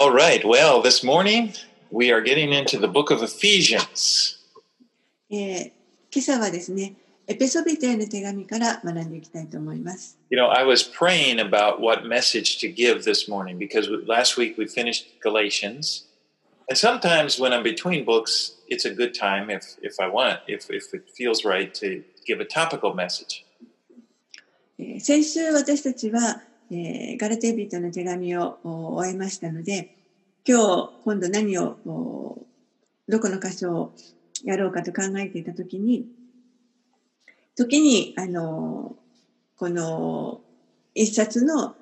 [0.00, 1.54] All right, well, this morning
[1.90, 4.36] we are getting into the book of Ephesians.
[5.30, 5.72] えー
[6.12, 6.94] 今朝はですね、
[7.26, 10.18] エペソビテへの手紙から学んでいきたいと思います。
[10.30, 14.56] You know, I was praying about what message to give this morning because last week
[14.58, 16.06] we finished Galatians.
[16.68, 20.70] And sometimes when I'm between books, it's a good time if, if I want, if,
[20.70, 23.44] if it feels right, to give a topical message.
[24.78, 29.89] えー先週私たちは、 えーガラテビトの手紙をお終えましたので、
[30.47, 32.47] 今日今度何をお
[33.09, 33.93] どこの箇所を
[34.45, 36.05] やろうかと考えていたときに、
[37.55, 38.95] 時にあの
[39.57, 40.39] この
[40.95, 41.75] 一冊の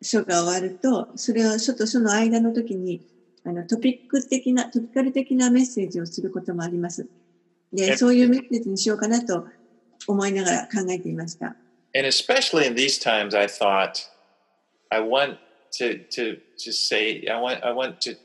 [0.00, 3.02] 書が終わると、それを書と書の間の時に
[3.44, 7.06] あのトピック的な、トピカル的なメッセージをすることもあります。
[7.70, 9.46] で、えそういうメッセージにしようかなと
[10.06, 11.56] 思いながら考えていました。
[11.96, 14.13] And especially in these times, I thought,
[14.93, 15.37] I want
[15.73, 18.15] to, to, to say, I want, I want to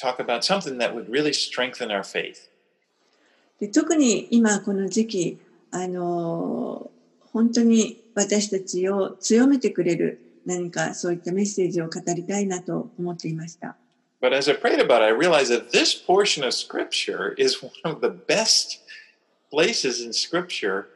[0.00, 2.48] talk about something that would really strengthen our faith.
[3.60, 5.38] で特に今この時期、
[5.70, 6.90] あの
[7.32, 13.76] 本当に私たちを強めてくれる何かそういったメッセージを語りたいなと思っていました。
[14.20, 17.72] But as I prayed about it, I realized that this portion of Scripture is one
[17.84, 18.80] of the best
[19.50, 20.86] places in Scripture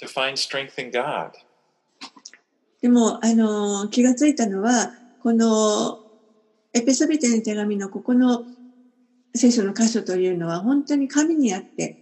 [0.00, 1.32] to find strength in God.
[2.83, 6.01] でも、あの気がついたのは、この
[6.73, 8.45] エペソビテの手紙のここの
[9.33, 11.97] 聖書の箇所というのは本当に神にあって、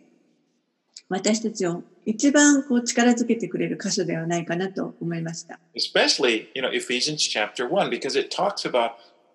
[1.08, 5.60] 私たちを一番こう力づけてくれる箇所ではないかなと思いました。
[5.76, 8.94] Especially, you know, Ephesians chapter 1, because it talks about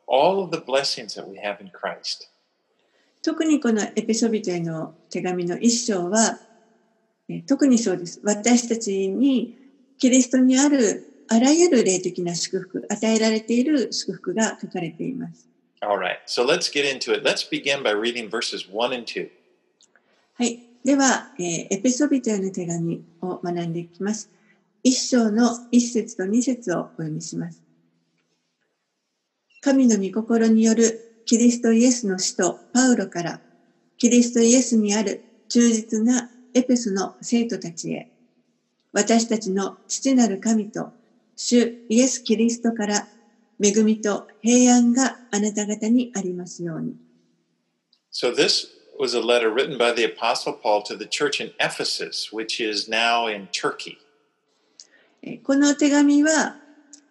[0.09, 2.29] all of the blessings that we have in Christ.
[3.23, 6.41] 特にこのエペソビトへの手紙の一章は、
[7.29, 8.21] えー特にそうです。
[8.25, 9.55] 私たちに
[9.97, 15.49] キリストにあるあらゆる霊的な祝福、与えられている祝福が書かれています。
[15.81, 17.23] All right, so let's get into it.
[17.23, 19.29] Let's begin by reading verses 1 and 2.
[20.35, 20.63] はい。
[20.85, 24.31] では、えーエペソビトへの手紙を学んでいきます。
[24.83, 27.63] 一章の一節と二節をお読みします。
[29.61, 33.41] 神の御心によるキリストイエスの使徒パウロから、
[33.99, 38.09] キリストイエスにある忠実なエペソの生徒たちへ、
[38.93, 40.93] 私たちの父なる神と
[41.37, 43.09] 主イエス・キリストから
[43.63, 46.97] 恵みと平安があなた方にありますように。
[48.11, 52.61] So, this was a letter written by the Apostle Paul to the church in Ephesus, which
[52.61, 53.99] is now in Turkey.
[55.23, 56.57] えーこの手紙は、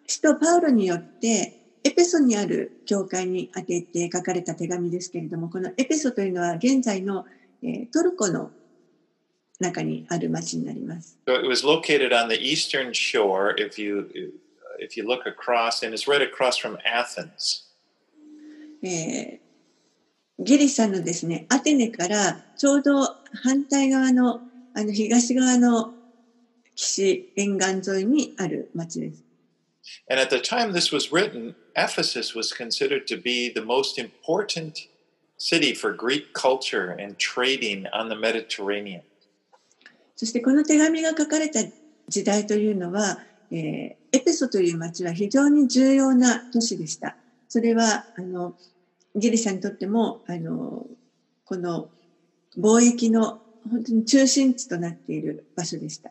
[0.08, 7.26] 使徒パウロによって、エペソにある教会に宛てて書かれた手紙ですけれども、このエペソというのは現在の、
[7.62, 8.50] えートルコの
[9.59, 11.17] 中にある町になります。
[11.27, 13.55] So it was located on the eastern shore.
[13.57, 14.09] If you
[14.79, 17.67] if you look across, and it's right across from Athens.
[18.83, 19.51] えー
[20.43, 23.03] ギリシャのですね、アテネからちょうど
[23.43, 24.41] 反対側の、
[24.73, 25.93] あの東側の
[26.75, 29.23] 岸沿岸沿いにある町です。
[30.09, 34.87] And at the time this was written, Ephesus was considered to be the most important
[35.37, 39.03] city for Greek culture and trading on the Mediterranean.
[40.16, 41.60] そしてこの手紙が書かれた
[42.08, 43.18] 時代というのは、
[43.50, 47.16] えーエペソという町は非常に重要な都市でした。
[47.48, 48.54] それはあの
[49.14, 50.86] ギリシャにとってもあの
[51.44, 51.90] この
[52.58, 53.40] 貿易の
[53.70, 56.10] 本当に中心地となっている場所でした。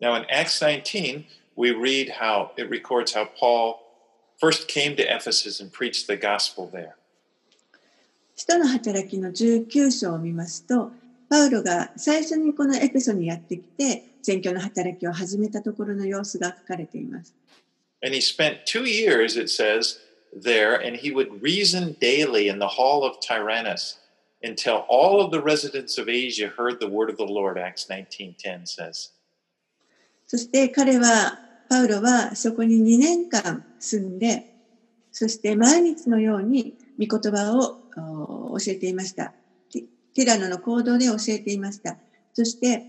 [0.00, 1.24] Now in Acts 19,
[1.56, 3.76] we read how it records how Paul
[4.38, 6.90] first came to Ephesus and preached the gospel there.
[8.36, 10.90] 使徒の働きの19章を見ますと、
[11.34, 17.34] パウロが最初にこのエペソにやってきて、宣教の働きを始めたところの様子が書かれています。
[18.04, 19.98] And he spent two years, it says,
[20.32, 23.98] there, and he would reason daily in the hall of Tyrannus
[24.44, 28.68] until all of the residents of Asia heard the word of the Lord, Acts 19.10
[28.68, 29.10] says.
[30.28, 34.54] そして彼は、パウロはそこに2年間住んで、
[35.10, 37.80] そして毎日のように御言葉を
[38.52, 39.32] お教えていました。
[40.14, 41.96] ティラノの行動で教えていました。
[42.32, 42.84] そして、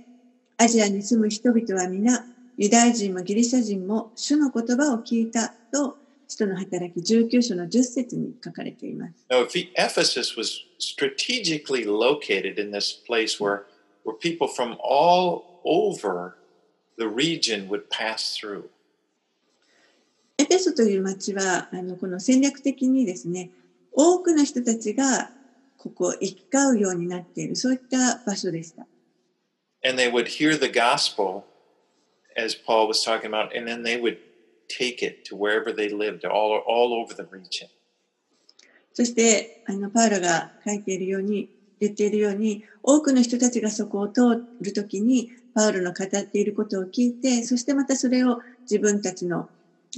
[0.58, 2.26] アジアに住む人々は皆、
[2.58, 9.14] ユダヤ人もギリシャ人も主の言葉を聞いたと、使徒の働き19章の10節に書かれています。
[9.30, 13.64] Now, if Ephesus was strategically located in this place where,
[14.04, 16.36] where people from all over
[16.98, 18.70] the region would pass through.
[20.38, 23.50] エペソという町は、あの、この戦略的にですね、
[23.94, 25.32] 多くの人たちが
[25.86, 28.88] ここを行き交うようになっている、そういった場所でした。
[29.88, 31.44] And they would hear the gospel,
[32.36, 34.18] as Paul was talking about, and then they would
[34.68, 37.70] take it to wherever they lived, all, all over the region.
[38.94, 41.50] そして、あの、パウロが書いているように、
[41.80, 49.50] 言っているように、多くの人たちがそこを通るときに、パウロの語っていることを聞いて、そしてまたそれを自分たちの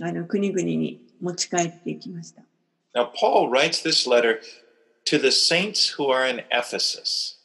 [0.01, 2.43] あの国々に持ち帰っていきました。
[2.93, 4.39] Now, Paul writes this letter
[5.09, 7.37] to the saints who are in Ephesus.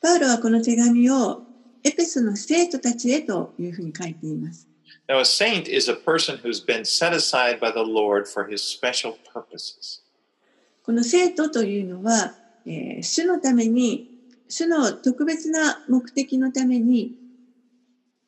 [0.00, 1.42] パウロはこの手紙を
[1.84, 4.66] エペソの生徒たちへというふうに書いています。
[5.08, 9.14] Now, a saint is a person who's been set aside by the Lord for his special
[9.32, 10.02] purposes.
[10.84, 12.34] この生徒というのは、
[12.66, 14.10] えー主のために、
[14.48, 17.16] 主の特別な目的のために、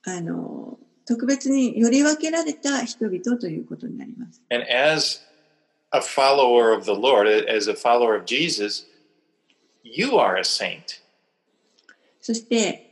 [0.05, 4.43] あの、特別により分けられた人々ということになります。
[4.51, 5.21] And as
[5.92, 8.86] a follower of the Lord, as a follower of Jesus,
[9.84, 11.02] you are a saint.
[12.22, 12.86] そして、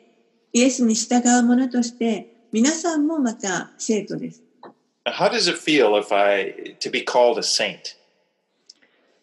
[0.53, 4.41] イエスに従う者として、皆さんもまた生徒です。
[5.05, 7.97] Now, how does it feel if I to be called a saint?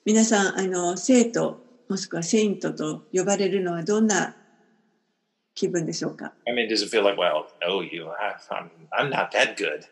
[0.05, 4.37] 皆さん、あの、生徒、もしくはセイントと呼ばれるのはどんな
[5.55, 9.87] 気分でしょうか I mean, does it feel like, well, no, you, I, I'm, I'm not that good.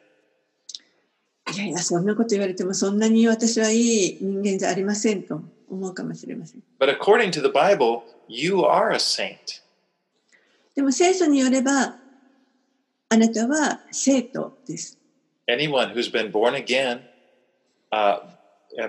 [1.51, 6.63] いやいや、そんなこと言われても、そんなに私はいい人間じゃありませんと思うかもしれません。
[6.80, 9.62] But according to the Bible, you are a saint.
[10.75, 11.98] でも聖書によれば、
[13.10, 14.98] あなたは生徒です。
[15.48, 17.01] Anyone who's been born again
[17.92, 18.19] uh,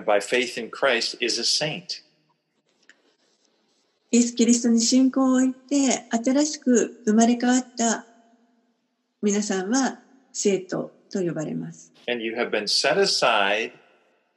[0.05, 2.03] by faith in Christ is a saint.
[4.11, 8.05] イエス・キリストに信仰を置いて、新しく生まれ変わった
[9.21, 9.99] 皆さんは
[10.31, 11.91] 生徒と呼ばれます。
[12.07, 13.71] And you have been set aside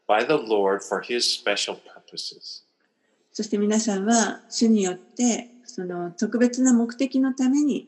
[0.08, 2.64] by the Lord for his special purposes.
[3.32, 7.86] そして皆さんは主によって、その特別な目的のために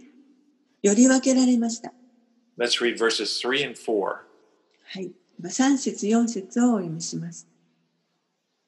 [0.82, 1.92] より分けられました。
[2.58, 3.90] Let's read verses 3 and 4.
[4.84, 5.12] はい。
[5.42, 7.48] 3節4節をお読みします。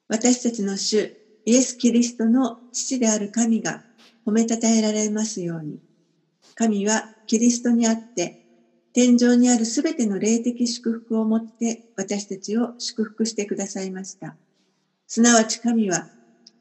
[0.08, 3.82] 私たちの主、イエス・キリストの父である神が
[4.26, 5.79] 褒めたたえられますように。
[6.55, 8.42] 神はキリストにあって、
[8.94, 14.37] 天井にあるすべての霊的祝福をもって私たちを祝福してくださいました。
[15.06, 16.09] すなわち神は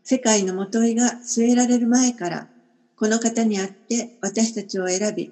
[0.03, 2.47] 世界のもといが据えられる前から、
[2.95, 5.31] この方にあって私たちを選び、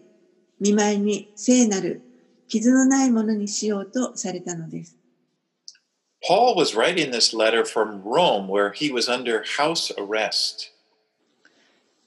[0.60, 2.02] 見舞いに聖なる
[2.48, 4.98] 傷のないものにしようとされたのです。
[6.28, 10.72] Paul was writing this letter from Rome where he was under house arrest.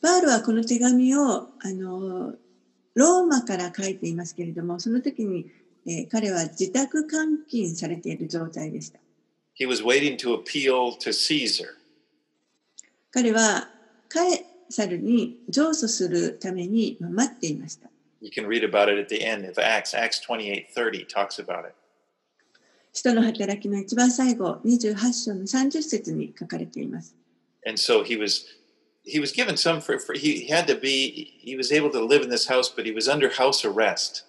[0.03, 2.35] パウロはこの手紙をあの
[2.94, 5.50] ローマから書いていますけれども、その時に、
[5.87, 8.99] えー彼は自宅監禁されている状態でした。
[9.59, 11.67] He was waiting to appeal to Caesar.
[13.11, 13.69] 彼は
[14.09, 17.91] カエサルに上訴するためにまあ待っていました。
[18.21, 19.94] You can read about it at the end of Acts.
[19.94, 21.75] Acts 28:30 talks about it.
[22.93, 27.17] 使徒の働きの一番最後、28章の30節に書かれています。
[27.67, 28.44] And so he was
[29.05, 32.23] he was given some for, for he had to be he was able to live
[32.23, 34.25] in this house but he was under house arrest.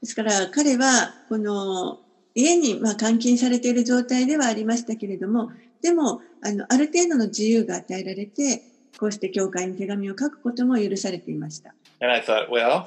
[0.00, 1.98] ですから彼はこの
[2.34, 5.52] 家にまあ監禁されている状態ではありましたけれども、
[5.82, 8.62] でもあのある程度の自由が与えられて、
[8.98, 11.74] こうして教会に手紙を書くことも許されていました。
[12.00, 12.86] And I thought, well,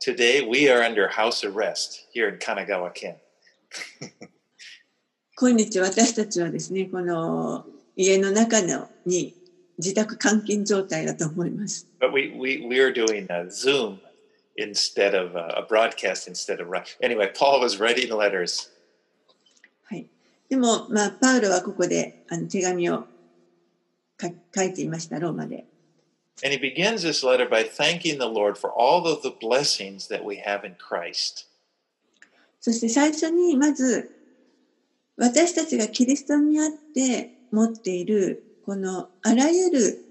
[0.00, 3.16] today we are under house arrest here in Kanagawa Ken.
[5.36, 9.34] 今日私たちはですね、この家の中のに
[9.78, 11.86] 自宅監禁状態だと思います。
[12.00, 13.98] But we we we are doing a Zoom
[14.56, 16.68] instead of a, a broadcast instead of
[17.02, 17.32] anyway.
[17.32, 18.70] Paul was writing letters,
[19.84, 20.06] はい。
[20.48, 23.06] でも、まあ、パウロはここであの手紙を
[24.20, 25.66] 書書いていました、ローマで。
[26.42, 30.36] and he begins this letter by thanking the Lord for all of the blessings that we
[30.36, 31.46] have in Christ.
[32.60, 34.10] そして最初にまず
[35.16, 40.04] 私たちがキリストにあって持っているこのあらゆる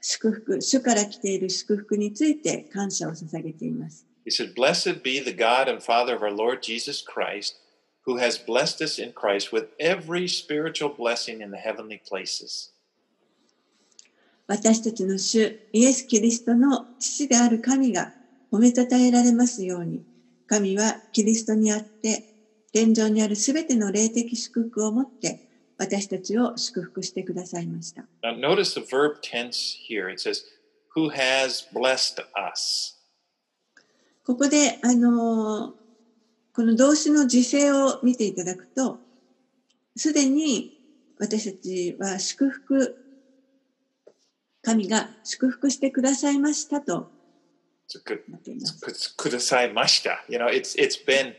[0.00, 4.04] 祝福、主から来ている祝福について感謝を捧げています。
[4.26, 7.54] He said, "Blessed be the God and Father of our Lord Jesus Christ,
[8.04, 12.72] who has blessed us in Christ with every spiritual blessing in the heavenly places."
[14.48, 18.14] 私たちの主イエス・キリストの父である神が
[18.50, 20.02] 褒めたたえられますように、
[20.48, 22.24] 神はキリストにあって
[22.72, 25.47] 天井にあるすべての霊的祝福をもって
[25.78, 28.04] 私たちを祝福してくださいました。
[28.22, 30.10] Now, notice the verb tense here.
[30.12, 30.44] It says,
[30.96, 32.98] "Who has blessed us."
[34.24, 35.88] ここで、あのー
[36.58, 38.98] この動詞の時制を見ていただくと、
[39.94, 40.76] すでに
[41.16, 42.96] 私たちは祝福、
[44.62, 47.12] 神が祝福してくださいましたと
[48.28, 49.14] なっています。
[49.16, 50.16] kudasaimashita.
[50.28, 51.36] You know, it's it's been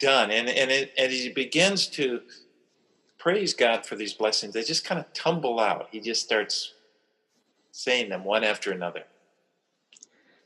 [0.00, 2.22] done, and and it, and he begins to
[3.26, 5.88] praise God for these blessings, they just kind of tumble out.
[5.90, 6.74] He just starts
[7.72, 9.02] saying them one after another.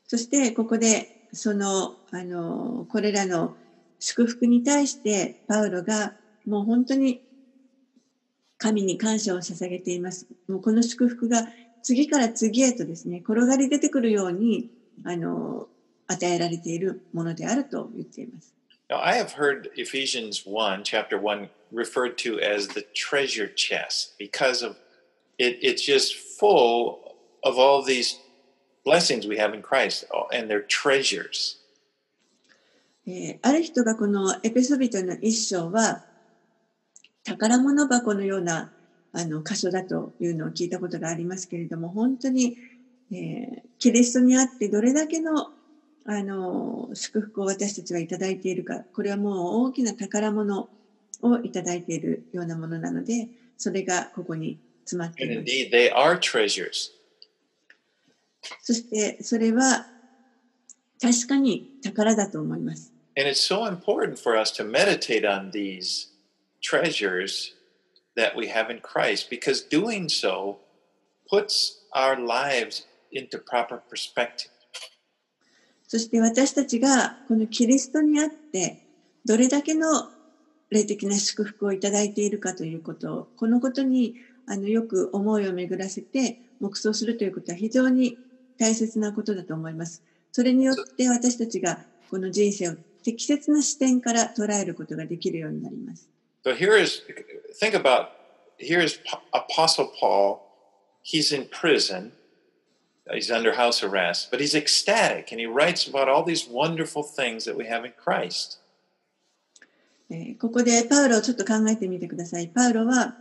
[0.07, 3.55] そしてここでそのあのこれらの
[3.99, 6.15] 祝福に対してパウロが
[6.47, 7.21] もう本当に
[8.57, 10.27] 神に感謝を捧げています。
[10.49, 11.49] もうこの祝福が
[11.83, 14.71] 次から次へとですね、転がり出てくるように
[15.05, 15.69] あの
[16.07, 18.55] 与えられているものであると言っています。
[18.91, 24.77] Now, I have heard Ephesians 1, chapter 1, referred to as the treasure chest because of
[25.39, 28.19] it, it's just full of all these
[28.85, 31.57] blessings we have in Christ and their treasures.
[33.07, 36.05] え、ある人がこのエペソビトの一章は
[37.25, 38.73] 宝物箱のような
[39.13, 42.59] あの箇所だというのを聞いたことがありますけれども本当に、
[43.11, 45.51] えー、キリストにあってどれだけの
[46.07, 50.69] あの祝福を私たちはいただいているかこれはもう大きな宝物
[51.23, 55.41] をいただいているようなものなのでそれがここに詰まっています。
[58.63, 59.87] そしてそれは
[61.01, 62.93] 確かに宝だと思います。
[63.17, 66.09] And it's so important for us to meditate on these
[66.63, 67.55] treasures
[68.17, 70.59] that we have in Christ because doing so
[71.29, 74.51] puts our lives into proper perspective.
[75.91, 78.79] そして私たちがこのキリストにあって
[79.25, 80.09] どれだけの
[80.71, 84.15] 霊的な祝福をいただいているかということをこのことに
[84.47, 88.17] あのよく思いを巡らせて黙想するということは非常に
[88.57, 90.05] 大切なことだと思います。
[90.31, 96.09] それによって私たちがこの人生を適切な視点から捉えることができるようになります。
[96.45, 97.03] So here is,
[97.61, 98.11] think about,
[98.61, 99.01] here is
[99.33, 100.39] Apostle Paul.
[101.03, 102.13] He's in prison.
[103.13, 107.45] He's under house arrest, but he's ecstatic and he writes about all these wonderful things
[107.45, 108.59] that we have in Christ.
[110.41, 112.49] ここでパウロをちょっと考えてみてください。
[112.49, 113.15] パウロは、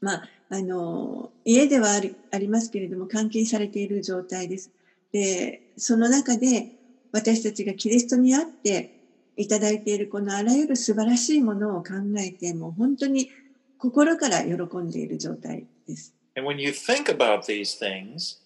[0.00, 4.70] まあ、あの、家ではありありますけれども、監禁されている状態です。
[5.12, 6.68] で、その中で、
[7.10, 8.92] 私たちがキリストにあって
[9.36, 13.30] いただいているこのあらゆる素晴らしいものを考えて、もう本当に
[13.78, 16.14] 心から喜んでいる状態です。
[16.36, 18.38] And when you think about these things,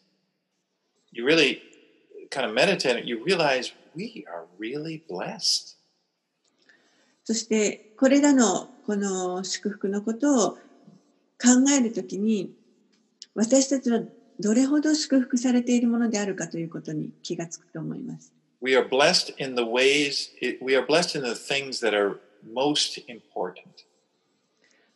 [1.12, 1.60] you really
[2.30, 5.76] kind of meditate it, you realize we are really blessed.
[7.24, 10.50] そしてこれらのこの祝福のことを
[11.40, 12.52] 考えるときに
[13.34, 14.00] 私たちは
[14.40, 18.32] どれほど祝福されているものであるかということに気がつくと思います。
[18.60, 23.54] We are blessed in the ways, we are blessed in the things that are most important.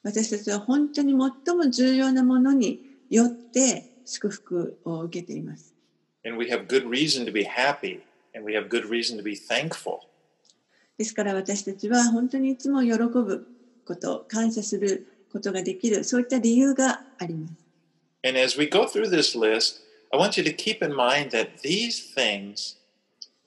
[0.03, 2.81] 私たちは本当に最も重要なものに
[3.11, 5.76] よって祝福を受けています。
[6.27, 8.01] And we have good reason to be happy
[8.35, 10.01] and we have good reason to be thankful.
[10.99, 13.47] ですから私たちは本当にいつも喜ぶ
[13.87, 17.55] こと、感謝することができる、そういった理由があります。
[18.27, 22.13] And as we go through this list, I want you to keep in mind that these
[22.13, 22.77] things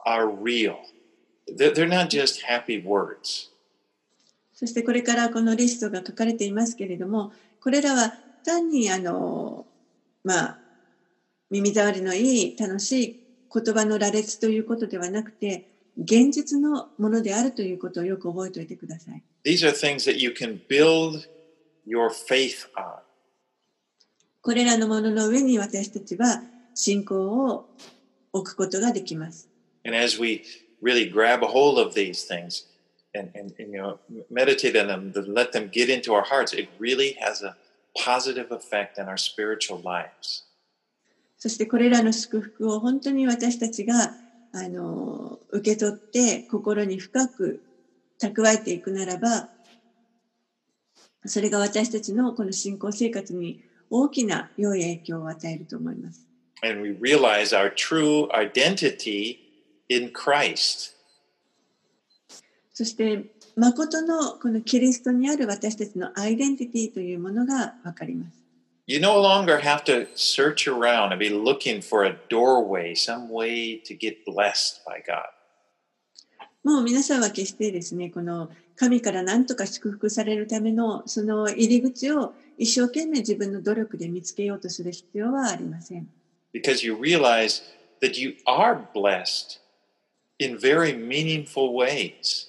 [0.05, 0.77] are real.
[1.47, 3.49] They're not just happy words.
[4.53, 8.13] そしてこれからこのリストが書かれていますけれども、これらは
[8.45, 9.65] 単にあの、
[10.23, 10.59] まあ、
[11.51, 13.19] 耳障りのいい楽しい
[13.51, 19.23] 言葉の羅列ということではなくて現実のものであるということをよく覚えておいてください。
[19.43, 21.27] These are things that you can build
[21.87, 22.99] your faith on.
[24.41, 26.41] これらのものの上に私たちは
[26.73, 27.69] 信仰を
[28.31, 29.49] 置くことができます。
[29.85, 30.43] And as we
[30.81, 32.65] really grab a hold of these things
[33.13, 33.97] and, and, and you know,
[34.29, 37.55] meditate on them, let them get into our hearts, it really has a
[37.97, 40.43] positive effect on our spiritual lives.
[41.39, 44.17] そしてこれらの祝福を本当に私たちが
[44.51, 47.63] あの受け取って心に深く
[48.21, 49.49] 蓄えていくならば
[51.25, 56.27] それが私たちのこの信仰生活に大きな良い影響を与えると思います。
[56.61, 59.37] And we realize our true identity
[59.87, 60.93] in Christ.
[62.73, 68.38] そして誠のこのキリストにある私たちのアイデンティティというものがわかります。
[68.89, 73.93] You no longer have to search around and be looking for a doorway, some way to
[73.93, 75.29] get blessed by God.
[76.63, 86.09] もう皆さんは決してですね、この神から何とか祝福されるためのその入り口を一生懸命自分の努力で見つけようとする必要はありません。
[86.51, 87.61] Because you realize
[88.01, 89.59] that you are blessed
[90.39, 92.47] in very meaningful ways.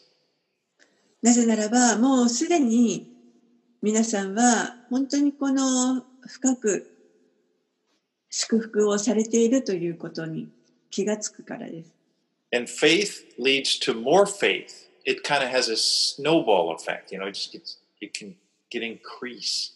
[1.20, 3.12] なぜならば、もうすでに
[3.82, 6.90] 皆さんは本当にこの深く
[8.30, 10.49] 祝福をされているということに
[10.90, 11.92] 気がつくからです。
[12.52, 14.88] And faith leads to more faith.
[15.04, 17.12] It kind of has a snowball effect.
[17.12, 18.34] You know, it just gets, it can
[18.70, 19.72] get increase.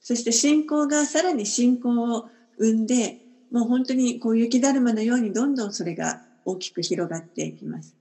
[0.00, 3.18] そして信仰がさらに信仰を生んで、
[3.50, 7.94] もう本当にこう雪だるまのようにどんどんそれが大きく広がっていきます。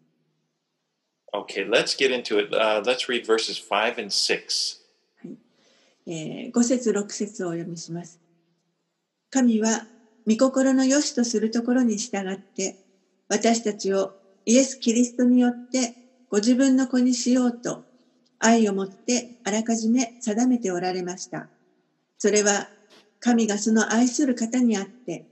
[1.34, 2.54] Okay, let's get into it.
[2.54, 4.83] Uh, let's read verses 5 and 6.
[6.08, 8.20] えー、5節6節をお読みします。
[9.30, 9.88] 神は
[10.28, 12.78] 御心の良しとするところに従って
[13.28, 14.14] 私たちを
[14.46, 15.96] イエス・キリストによって
[16.30, 17.84] ご自分の子にしようと
[18.40, 21.50] 愛をもってあらかじめ定めておられました。
[22.18, 22.70] それは
[23.20, 25.26] 神がその愛する方にあって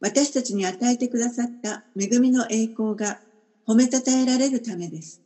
[0.00, 3.20] 私たちに与えてくださった恵みの栄光が
[3.66, 5.20] 褒めたたえられるためです。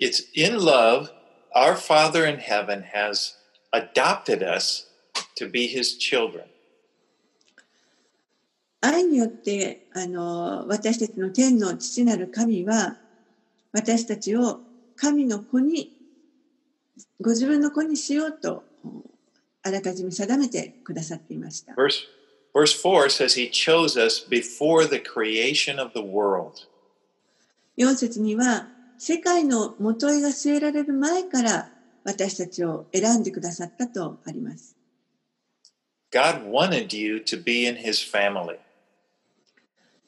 [0.00, 1.08] It's in love,
[1.54, 3.41] our Father in heaven has
[3.72, 4.86] adopted us
[5.36, 6.44] to be his children.
[8.80, 12.96] 愛によってあの私たちの天の父なる神は
[13.72, 14.60] 私たちを
[14.96, 15.92] 神の子に
[17.20, 18.64] ご自分の子にしようと
[19.62, 21.74] あらかじめ定めてくださっていました。
[21.74, 22.08] Verse,
[22.52, 26.66] verse 4 says, He chose us before the creation of the world.
[27.78, 28.66] 4節には
[28.98, 31.70] 世界の元絵が据えられる前から
[32.04, 34.76] 私たちを選んでくださったとあります。
[36.12, 38.58] God wanted you to be in his family.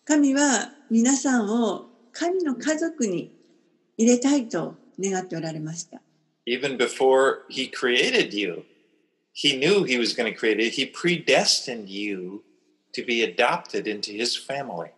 [0.05, 3.33] 神は皆さんを神の家族に
[3.97, 6.03] 入れたいと願っておられました。
[6.47, 8.65] Even before he created you,
[9.33, 10.75] he knew he was going to create it.
[10.75, 12.43] He predestined you
[12.93, 14.91] to be adopted into his family.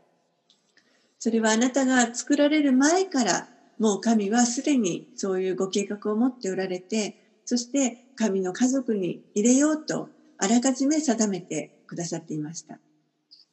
[1.18, 3.48] それはあなたが作られる前から
[3.78, 12.78] もう神はすでにそういうご計画を持っておられてそして神の家族に入れようとあらかじめ定めてくださっていました。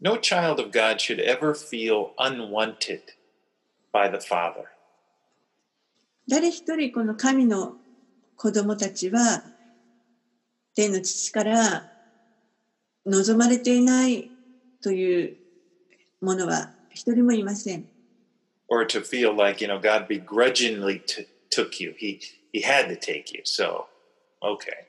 [0.02, 3.02] No child of God should ever feel unwanted
[3.94, 4.66] by the Father.
[6.28, 7.76] 誰一人この神の
[8.36, 9.44] 子供たちは
[10.76, 11.90] 天の父から
[13.06, 14.32] 望まれていない
[14.82, 15.38] という
[16.22, 17.93] ものは一人もいません。
[18.73, 21.95] Or to feel like, you know, God begrudgingly t- took you.
[21.97, 22.21] He,
[22.53, 23.43] he had to take you.
[23.45, 23.87] So,
[24.43, 24.89] okay.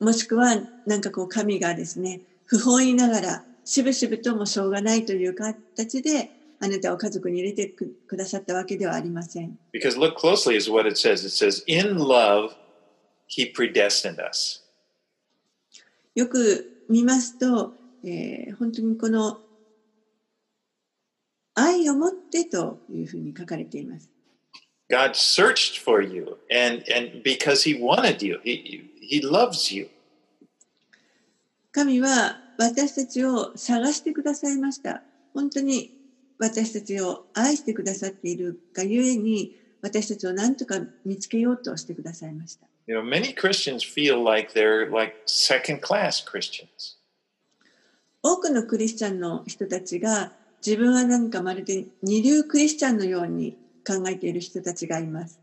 [0.00, 9.58] もしくはなんかこう神がですね不本意ながらしぶしぶともしょうがないという形であなたを家族に入れてくくださったわけではありません。
[9.72, 11.24] Because look closely is what it says.
[11.24, 12.54] It says, in love,
[13.26, 14.62] he predestined us.
[16.14, 17.72] よく見ますと、
[18.04, 19.38] えー本当にこの
[21.59, 24.09] 愛を持ってというふうに書かれています。
[24.89, 29.89] God searched for you and, and because he wanted you, he, he loves you.
[31.71, 35.03] 神は私たちを探してくださいました。
[35.33, 35.91] 本当に
[36.39, 42.67] 私たちを愛してくださっているがゆえに私たちを何とか見つけようとしてくださいました。
[42.87, 46.97] You know, many Christians feel like they're like second class Christians.
[48.23, 50.31] 多くのクリスチャンの人たちが
[50.65, 55.39] 自分はなんかまるで二流クリスチャンのように考えている人たちがいます。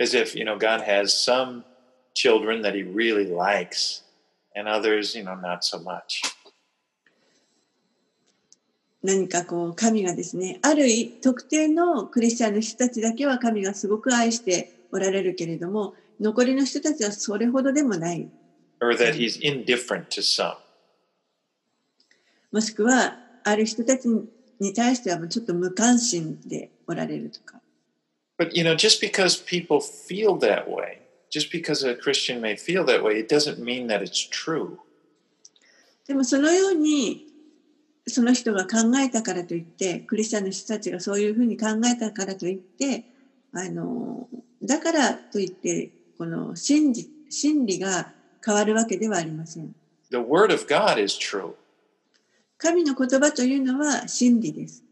[0.00, 1.64] As if, you know, God has some
[2.14, 4.02] children that he really likes
[4.56, 6.22] and others, you know, not so much.
[9.02, 10.86] 何かこう神がですね、ある
[11.20, 18.28] 特定のクリスチャンの人たちだけは神がすごく愛しておられるけれども、残りの人たちはそれほどでもない。
[18.80, 20.54] Or that he's indifferent to some.
[22.52, 24.06] もしくは、ある人たち
[24.62, 27.60] に対してはちょっと無関心でおられるとか。
[28.38, 30.98] But, you know, just because people feel that way,
[31.30, 34.78] just because a Christian may feel that way, it doesn't mean that it's true.
[36.06, 37.26] でもそのように
[38.06, 43.04] その人が考えたからといってクリスチャンの人たちがそういうふうに考えたからといって
[43.52, 44.28] あの
[44.62, 48.12] だからといってこの真理真理が
[48.44, 49.74] 変わるわけではありません。
[50.10, 51.54] The word of God is true.
[52.62, 54.84] 神の言葉というのは真理です。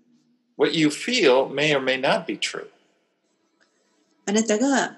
[0.56, 2.66] What you feel may or may not be true.
[4.26, 4.96] あなたが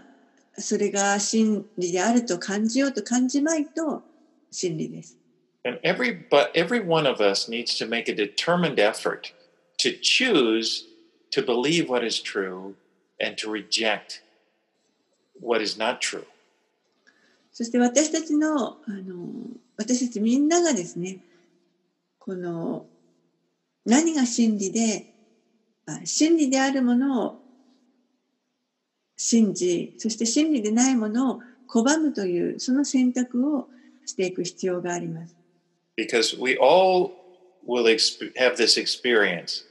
[0.56, 4.02] それが真理であると感じようと感じまいと
[4.50, 5.18] 真理です。
[5.66, 9.34] And every but every one of us needs to make a determined effort
[9.78, 10.84] to choose
[11.30, 12.74] to believe what is true
[13.20, 14.22] and to reject
[15.38, 16.24] what is not true.
[17.52, 19.28] そして私たちの、あの、
[19.76, 21.18] 私たちみんながですね、
[22.24, 22.86] この、
[23.84, 25.08] 何が真理で、
[25.86, 27.38] あ真理であるものを
[29.16, 33.66] 信じ、そして真理でないものを拒むという、その選択を
[34.06, 35.34] していく必要があります。
[35.98, 37.10] Because we all
[37.66, 37.84] will
[38.36, 39.64] have this experience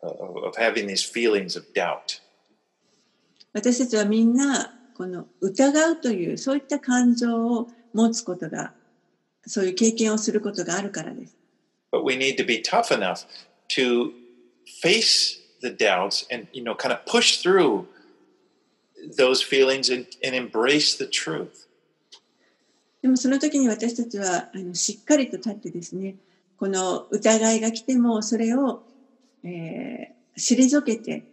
[0.00, 2.22] of, having these feelings of doubt.
[3.52, 8.72] 私たちはみんな、ここの疑うというそういった感情を持つことが、
[9.46, 11.41] そういう経験をすることがあるからです。
[11.92, 13.26] But we need to be tough enough
[13.76, 14.12] to
[14.80, 17.86] face the doubts and, you know, kind of push through
[19.16, 21.68] those feelings and, and embrace the truth.
[23.02, 26.14] でもその時に私たちはあのしっかりと立ってですね、
[26.56, 28.84] この疑いが来てもそれを、
[29.42, 31.24] えー、退けて、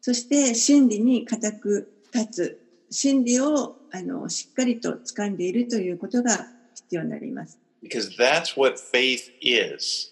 [0.00, 7.58] そして真理に固く立つ、真理をあのしっかりと掴んでいるということが必要になります。
[7.81, 10.11] Because that's what faith is.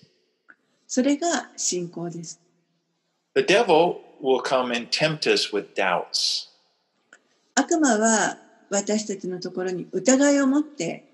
[0.88, 2.40] それが信仰です。
[3.36, 6.50] The devil will come and tempt us with doubts.
[7.56, 8.38] 悪魔は
[8.70, 11.06] 私たちのところに疑いを持って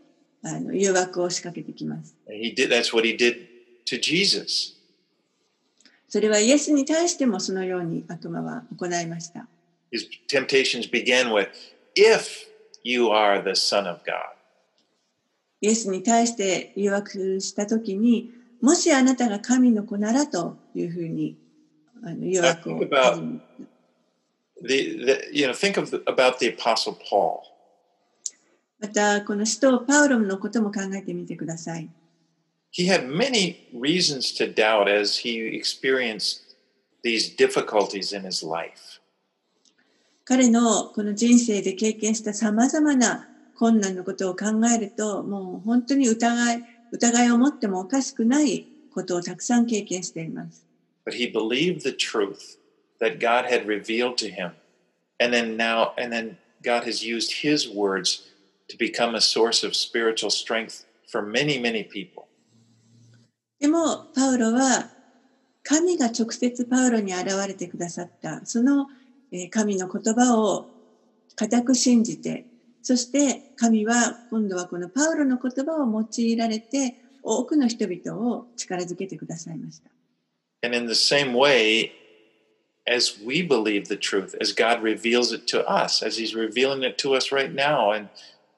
[0.43, 2.15] あの誘惑を仕掛けてきます。
[2.27, 3.47] And he did that's what he did
[3.85, 4.73] to Jesus.
[6.09, 9.47] それはイエスに対してもそのように悪魔は行いました。
[9.91, 11.49] His temptations began with,
[11.95, 12.47] if
[12.83, 14.32] you are the Son of God.
[15.64, 21.38] イエスに対して誘惑したときに、もしあなたが神の子ならというふうに
[22.02, 22.80] あの誘惑を
[24.62, 27.40] The, the, you know, think of the, about the Apostle Paul.
[28.78, 31.88] また、この使徒パウロのことも考えてみてください。
[32.70, 36.56] He had many reasons to doubt as he experienced
[37.02, 39.00] these difficulties in his life.
[40.26, 50.66] 彼のこの人生で経験したさまざまな困難のことを考えると、もう本当に疑い、疑いを持ってもおかしくないことをたくさん経験しています。
[51.06, 52.58] But he believed the truth
[53.00, 54.52] that God had revealed to him.
[55.20, 58.22] And then now, and then God has used his words
[58.68, 62.24] to become a source of spiritual strength for many, many people.
[63.60, 64.90] でも、パウロは、
[65.62, 68.88] 神が直接パウロに現れてくださった、その
[69.34, 70.68] えー神の言葉を
[71.34, 72.44] 固く信じて、
[72.84, 79.90] そして神は今度はこのパウロの言葉を用いられて、多くの人々を力づけてくださいました。
[80.62, 81.92] And in the same way,
[82.86, 86.98] as we believe the truth, as God reveals it to us, as he's revealing it
[86.98, 88.10] to us right now, and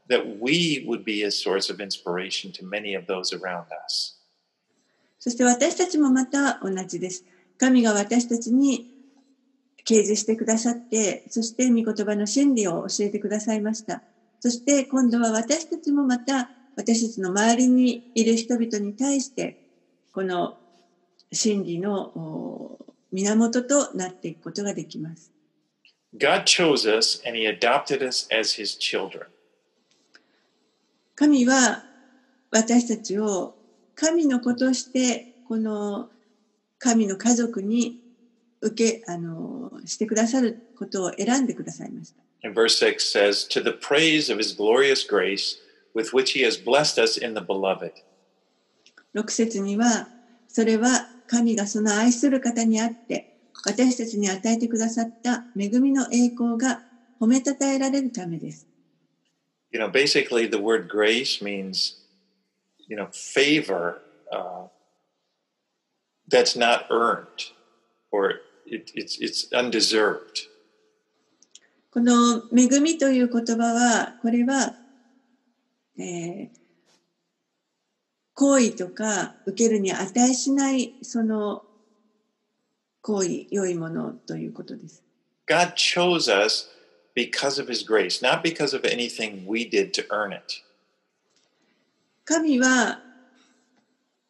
[0.08, 4.16] that we would be a source of inspiration to many of those around us.
[5.20, 7.24] そして私たちもまた同じです。
[7.58, 8.90] 神が私たちに
[9.84, 14.02] 掲示してくださって、そして御言葉の真理を教えてくださいました。
[14.46, 19.56] そして今度は私たちもまた私たちの周りにいる人々に対して、
[20.12, 20.56] この
[21.32, 22.78] 真理のお
[23.10, 25.32] 源となっていくことができます。
[26.16, 29.26] God chose us and he adopted us as his children.
[31.16, 31.82] 神は
[32.52, 33.56] 私たちを
[33.96, 36.08] 神の子としてこの
[36.78, 37.96] 神の家族に
[38.60, 42.25] 受けあのしてくださることを選んでくださいました。
[42.45, 45.57] And verse 6 says, To the praise of his glorious grace
[45.93, 47.91] with which he has blessed us in the beloved.
[49.13, 50.07] 6節には
[50.47, 53.27] それは神がその愛する方にあって
[53.65, 56.81] 私たちに与えてくださった恵みの栄光が
[57.19, 58.67] 褒めたたえられるためです。
[59.71, 61.95] You know, basically, the word grace means,
[62.87, 64.67] you know, favor uh,
[66.29, 67.51] that's not earned
[68.11, 70.47] or it, it's, it's undeserved.
[71.96, 74.76] この恵みという言葉は、これは、
[75.98, 76.48] えー
[78.34, 81.62] 行為とか受けるに値しないその
[83.00, 85.02] 行為、良いものということです。
[85.48, 86.68] God chose us
[87.14, 90.42] because of his grace, not because of anything we did to earn it.
[92.26, 93.00] 神は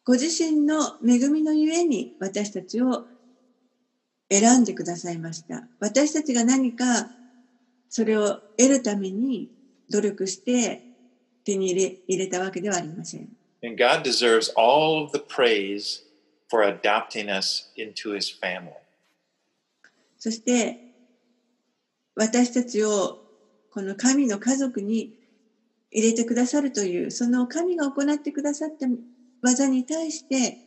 [0.05, 3.07] ご自身の恵みのゆえに私たちを
[4.31, 5.67] 選んでくださいました。
[5.81, 7.11] 私たちが何か
[7.89, 9.49] それを得るために
[9.89, 10.81] 努力して
[11.43, 13.29] 手に入れ入れたわけではありません。
[13.63, 16.03] And God deserves all of the praise
[16.49, 18.73] for adopting us into his family.
[20.17, 20.79] そして
[22.15, 23.23] 私たちを
[23.71, 25.13] この神の家族に
[25.91, 28.87] 入れてくださるというその神が行ってくださった
[29.41, 30.57] 技に対して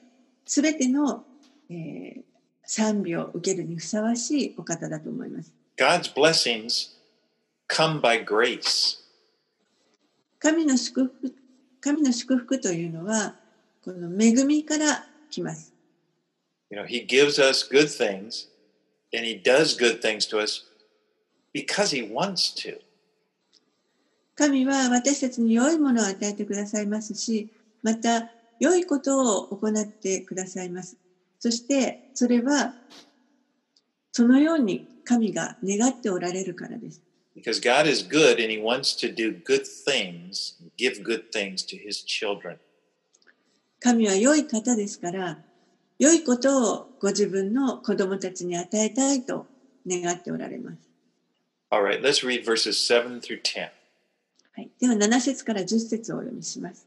[0.46, 1.24] 全ての、
[1.68, 2.30] えー
[2.72, 5.52] 賛美を受けるにふさわしいお方だと思います。
[5.76, 6.99] God's blessings
[7.70, 8.98] come by grace.
[10.40, 11.34] 神の祝福
[11.80, 13.36] 神の祝福というのは
[13.84, 15.72] この恵みから来ます。
[16.70, 18.48] You know, he gives us good things
[19.14, 20.64] and he does good things to us
[21.54, 22.78] because he wants to.
[24.34, 27.48] 神は私たちに良いものを与えてくださいますし、
[27.82, 30.96] また良いことを行ってくださいます。
[31.38, 32.74] そしてそれは
[34.12, 37.00] そのように神が願っておられるからです。
[37.42, 42.04] Because God is good and He wants to do good things, give good things to His
[42.04, 42.58] children.
[43.80, 45.38] 神は良い方ですから、
[45.98, 49.46] 良いことをご自分の子供たちに与えたいと
[49.86, 50.76] 願っておられます。
[51.70, 53.70] All right, let's read verses 7 through 10.
[54.52, 56.86] はい、では7節から10節をお読みします。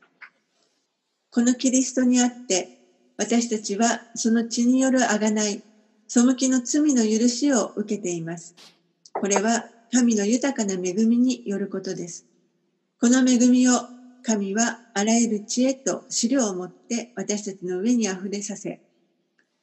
[1.31, 2.77] このキリストにあって、
[3.17, 5.63] 私たちはその血による贖い、
[6.07, 8.53] 背きの罪の許しを受けています。
[9.13, 12.25] これは神の豊かな恵みによることです。
[12.99, 13.73] この恵みを
[14.23, 18.81] 神はあらゆる知恵と資料をもって私たちの上に溢れさせ、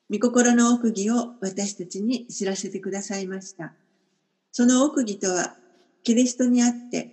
[0.09, 3.75] 御心の奥義を私たちに知らせてくださいました。
[4.53, 5.57] その奥義とは、
[6.05, 7.11] キリストにあって、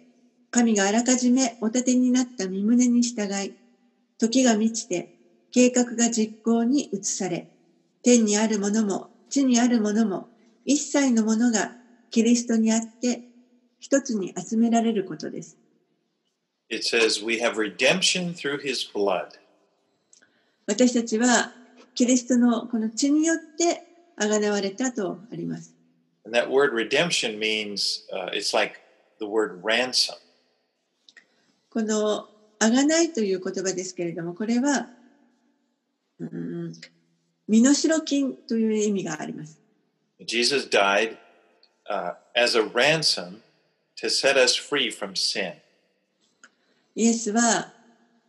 [0.52, 3.56] 神があらかじめお立てになった身旨に従い、
[4.20, 5.10] 時が満ちて
[5.52, 7.50] 計画が実行に移され、
[8.04, 10.30] 天にあるものも地にあるものも
[10.66, 11.77] 一切のものが
[12.10, 13.22] キリストにあって
[13.80, 15.58] 一つに集められることです。
[16.70, 19.40] It says, We have redemption through His blood.
[20.66, 21.52] 私たちは
[21.96, 23.84] キリストのこの血によって
[24.18, 25.74] あがなわれたとあります。
[26.26, 28.80] And that word redemption means uh, it's like
[29.20, 30.16] the word ransom.
[31.70, 32.28] この
[32.60, 34.88] あがないという言葉ですけれども、これは、
[36.20, 36.74] うん、
[37.48, 39.60] 身代金という意味があります。
[40.26, 41.18] Jesus died
[41.90, 43.42] uh, as a ransom
[43.98, 45.54] to set us free from sin.
[46.96, 47.72] イエスは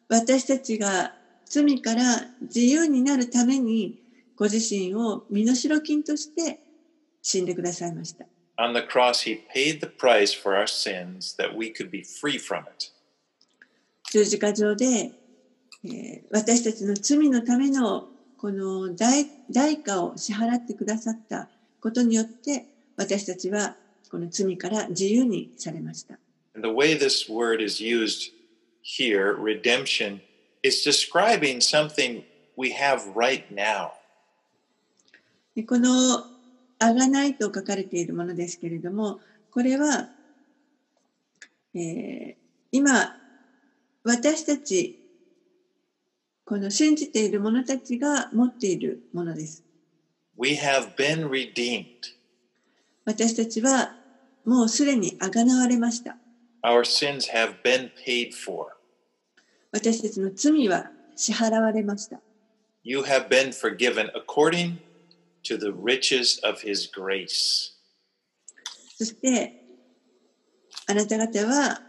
[0.08, 1.14] 私たちが
[1.46, 2.02] 罪から
[2.42, 3.98] 自由になるために
[4.36, 6.60] ご自身を身代金として
[7.22, 8.26] 死んでくださいました。
[8.58, 12.62] On the cross, He paid the price for our sins that we could be free from
[12.62, 12.92] it.
[14.10, 15.12] 十字架上で、
[15.84, 21.48] えー私たちの罪のためのこの代代価を支払ってくださった
[21.80, 22.66] ことによって
[22.98, 23.76] 私たちは
[24.10, 26.18] この罪から自由にされました。
[26.54, 28.32] The way this word is used
[28.82, 30.20] here, redemption,
[30.64, 32.24] is describing something
[32.56, 33.92] we have right now.
[35.54, 36.26] でこの
[36.80, 40.10] 「あがない」と書かれているものですけれどもこれは、
[41.74, 43.16] えー今
[44.04, 44.98] 私たち
[46.44, 49.64] この信じている者たちが持っているものです。
[50.36, 52.17] We have been redeemed.
[53.08, 53.94] 私たちは
[54.44, 56.18] もうすでにあがなわれました。
[56.62, 58.66] Our sins have been paid for.
[59.72, 62.20] 私たちの罪は支払われました。
[62.84, 64.76] You have been forgiven according
[65.44, 67.72] to the riches of His grace.
[68.98, 69.54] そして
[70.86, 71.80] あなた方は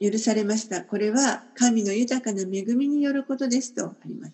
[0.00, 0.82] 許されました。
[0.82, 4.32] これは神の豊かな恵みによることですとあります。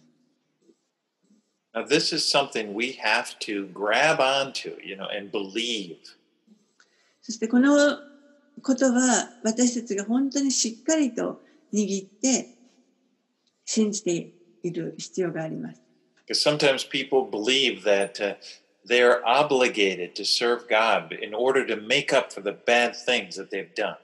[1.74, 5.98] Now, this is something we have to grab onto, you know, and believe.
[7.22, 8.00] そしてこの
[8.64, 12.56] ことは私たちが本当にしっかりと握って
[13.66, 14.32] 信じて
[14.64, 15.82] いる必要があります。
[16.28, 18.36] Because sometimes people believe that uh,
[18.88, 23.52] they're obligated to serve God in order to make up for the bad things that
[23.52, 23.96] they've done.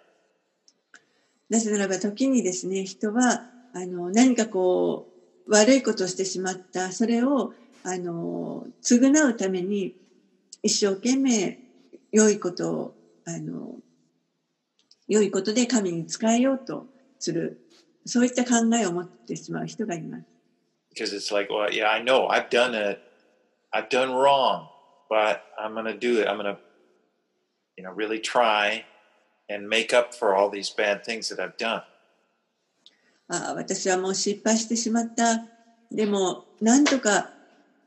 [1.50, 5.09] なぜならば時にですね、人はあの何かこう
[5.51, 9.93] 悪いことをしてしまった、それをあの償うために
[10.63, 11.59] 一生懸命
[12.13, 13.75] 良いことをあの
[15.09, 16.87] 良いことで神に仕えようと
[17.19, 17.59] する、
[18.07, 20.25] そういった考えを持ってしまう人がいます。
[20.95, 23.01] Because it's like, well, yeah, I know I've done it,
[23.73, 24.69] I've done wrong,
[25.09, 26.29] but I'm going to do it.
[26.29, 26.59] I'm going to,
[27.77, 28.85] you know, really try
[29.49, 31.83] and make up for all these bad things that I've done.
[33.31, 35.47] ああ私はもう失敗してしまった。
[35.91, 37.31] でも、なんとか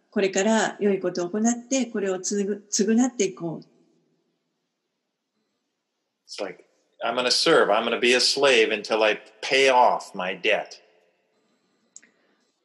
[0.09, 3.65] これから良いことを行って、これをつぐ償っていこう。
[6.25, 6.63] It's like,
[7.03, 10.39] I'm going to serve, I'm going to be a slave until I pay off my
[10.39, 10.81] debt.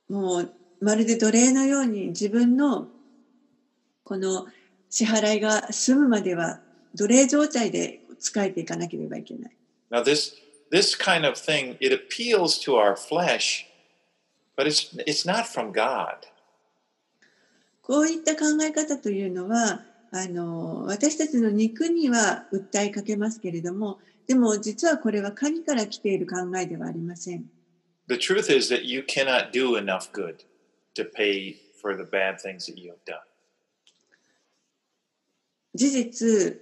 [0.08, 2.86] もう、まるで奴隷のように自分の
[4.04, 4.46] この
[4.88, 6.60] 支払いが済むまでは
[6.94, 9.56] 奴隷状態で仕えていかなければいけない。
[9.90, 10.34] Now, this
[10.71, 13.65] this kind of thing it appeals to our flesh,
[14.57, 16.17] but it's it's not from God.
[17.81, 19.81] こういった考え方というのは、
[20.11, 27.49] あの、私たちの肉には訴えかけますけれども、でも実はこれは神から来ている考えではありません。
[28.07, 30.45] The truth is that you cannot do enough good
[30.95, 33.19] to pay for the bad things that you have done.
[35.75, 36.61] 事実、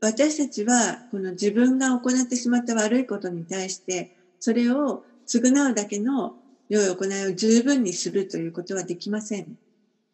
[0.00, 6.34] 私たちはこの自分が行ってしまった悪いことに対して、それを償うだけの
[6.68, 9.58] 良い行いを十分にするということはできません。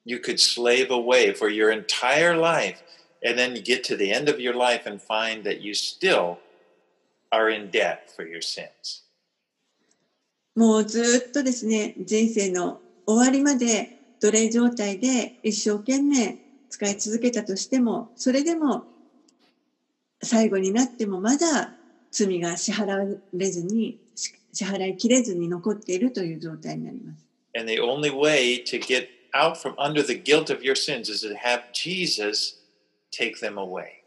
[0.06, 2.76] You could slave away for your entire life,
[3.24, 6.36] and then you get to the end of your life and find that you still
[7.30, 9.04] are in debt for your sins.
[10.54, 16.38] もうずっとですね、人生の終わりまで奴隷状態で一生懸命
[16.70, 18.84] 使い続けたとしても、それでも
[20.24, 21.74] 最後になってもまだ
[22.10, 27.24] 罪が支払われずに、支払いきれずに残っているという状態になります。
[27.56, 31.34] And the only way to get out from under the guilt of your sins is to
[31.36, 32.56] have Jesus
[33.12, 34.04] take them away.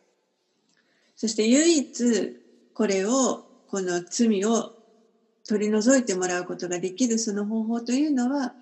[1.15, 2.37] そして唯一
[2.73, 4.73] これを、この罪を
[5.47, 8.53] 取り除いてもらうことができるその方法というのは、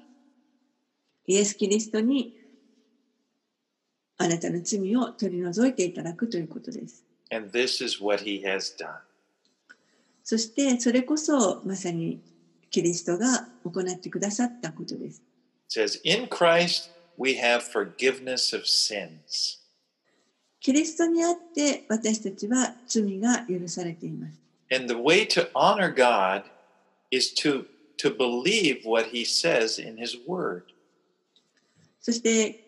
[1.28, 2.34] イエス・キリストに
[4.18, 7.05] あなたの罪を取り除いていただくということです。
[7.31, 9.01] And this is what he has done.
[10.25, 12.21] そしてそれこそまさに
[12.71, 15.23] キリストが行ってくださったことです。
[15.69, 19.59] It says, In Christ we have forgiveness of sins.
[20.61, 24.41] キリストにあって私たちは罪が許されています。
[24.73, 26.45] And the way to honor God
[27.11, 27.67] is to,
[27.99, 30.63] to believe what he says in his word.
[32.01, 32.65] そして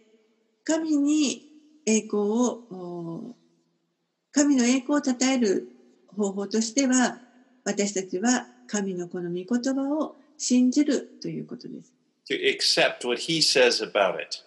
[0.65, 1.49] 神に
[1.87, 3.35] 栄光を
[4.38, 5.68] 神の栄光を称える
[6.16, 7.18] 方法としては
[7.64, 11.92] 私たちは神のこの御言葉を信じるということです。
[12.30, 14.44] To accept what he says about it.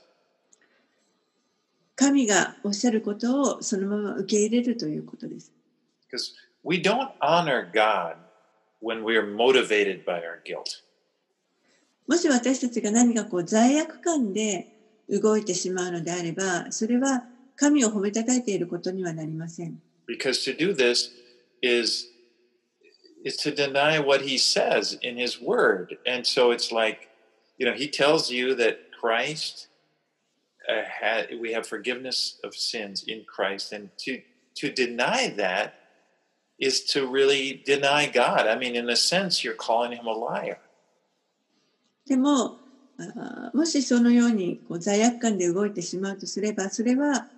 [1.96, 5.52] 神がおっしゃることをそのまま受け入れるということです。
[6.62, 8.14] We don't honor God
[8.80, 10.84] when we are motivated by our guilt.
[12.06, 14.68] もし私たちが何かこう罪悪感で
[15.08, 17.24] 動いてしまうのであれば、それは
[17.60, 19.82] 神を褒めたたえていることにはなりません。
[20.08, 21.10] Because to do this
[21.60, 22.08] is,
[23.22, 25.98] is to deny what he says in his word.
[26.06, 27.10] And so it's like,
[27.58, 29.68] you know, he tells you that Christ,
[30.66, 33.74] uh, had, we have forgiveness of sins in Christ.
[33.74, 34.22] And to,
[34.56, 35.74] to deny that
[36.58, 38.46] is to really deny God.
[38.46, 40.56] I mean, in a sense, you're calling him a liar.
[42.06, 42.56] でも、
[43.52, 47.28] もしそのようにこう罪悪感で動いてしまうとすれば、それは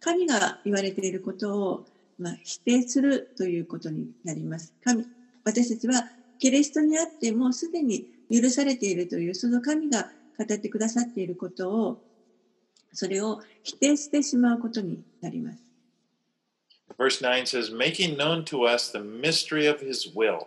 [0.00, 1.86] 神が言われていることを、
[2.18, 4.72] まあ、否定するということになります。
[4.84, 5.04] 神
[5.44, 11.98] 私たちはキリストにあってもうすでに許されているというその神が語ってくださっていることを
[12.92, 15.58] それを否定してしまうことになります。
[16.98, 20.46] Verse 9 says, making known to us the mystery of his will.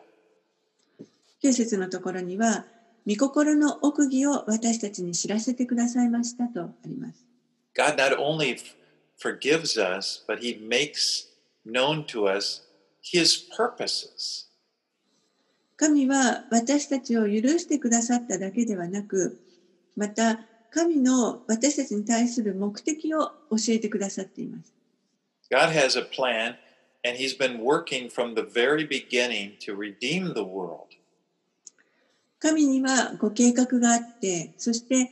[1.44, 2.66] 9節のところには、
[3.08, 7.26] 御心の奥義を私たちに知らせてくださいましたとあります。
[7.76, 8.58] God not only
[9.20, 11.28] forgives us, but he makes
[11.66, 12.62] known to us
[13.02, 14.46] his purposes.
[15.78, 19.40] 神は私たちを許してくださっただけではなく、
[19.96, 20.40] また
[20.72, 24.74] 神の私たちに対する目的を教えてくださっています。
[25.50, 26.56] God has a plan,
[27.06, 30.88] and he's been working from the very beginning to redeem the world.
[32.40, 35.12] 神にはご計画があって、そして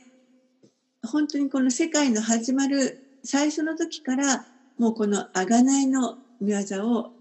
[1.02, 4.46] 本当にこの世界の始まる最初の時から
[4.78, 7.12] もうこの贖いの御業を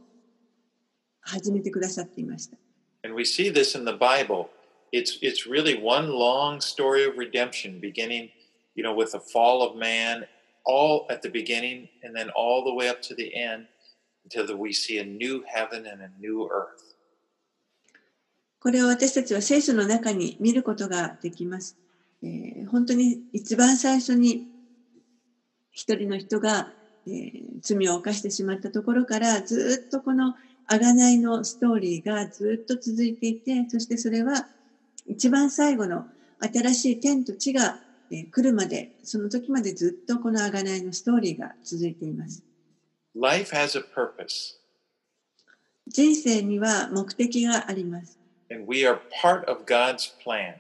[1.22, 2.58] 始めてくださっていました。
[3.04, 4.50] And we see this in the Bible.
[4.92, 8.30] It's, it's really one long story of redemption, beginning,
[8.76, 10.26] you know, with the fall of man,
[10.66, 13.68] all at the beginning, and then all the way up to the end,
[14.24, 16.96] until we see a new heaven and a new earth.
[18.60, 21.78] これを私たちは聖書の中に見ることができます。
[22.24, 24.48] えー、本当に一番最初に
[25.78, 26.74] 一人の人が、
[27.06, 30.34] えー、罪を犯してしまったところからずっとこの
[30.68, 34.48] 贖いのストーリーがずっと続いていて、そしてそれは
[35.06, 36.08] 一番最後の
[36.40, 42.44] 新しい天と地が来るまで、その時までずっとこの贖いのストーリーが続いています。
[43.16, 44.56] Life has a purpose.
[45.88, 48.18] 人生には目的があります。
[48.52, 50.56] And we are part of God's plan.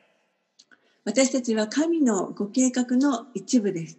[1.06, 3.98] 私たちは神のご計画の一部です。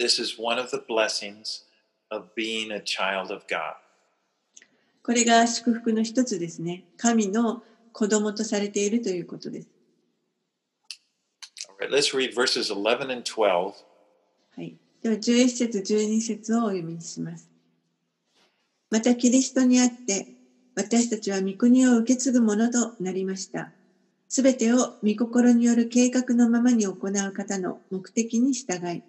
[0.00, 1.64] This is one of the blessings
[2.10, 3.74] of being a child of God.
[5.02, 6.84] これが祝福の一つですね。
[6.96, 9.68] 神の子供とされているということです。
[11.78, 13.44] Right, let's read verses 11 and 12.
[13.44, 14.74] はい。
[15.02, 17.50] では、11節、12節をお読みします。
[18.88, 20.28] また、キリストにあって、
[20.76, 23.70] 私たちは御国を受け継ぐものとなりました。
[24.30, 29.02] すべてを御心による計画のままに行う方の目的に従い、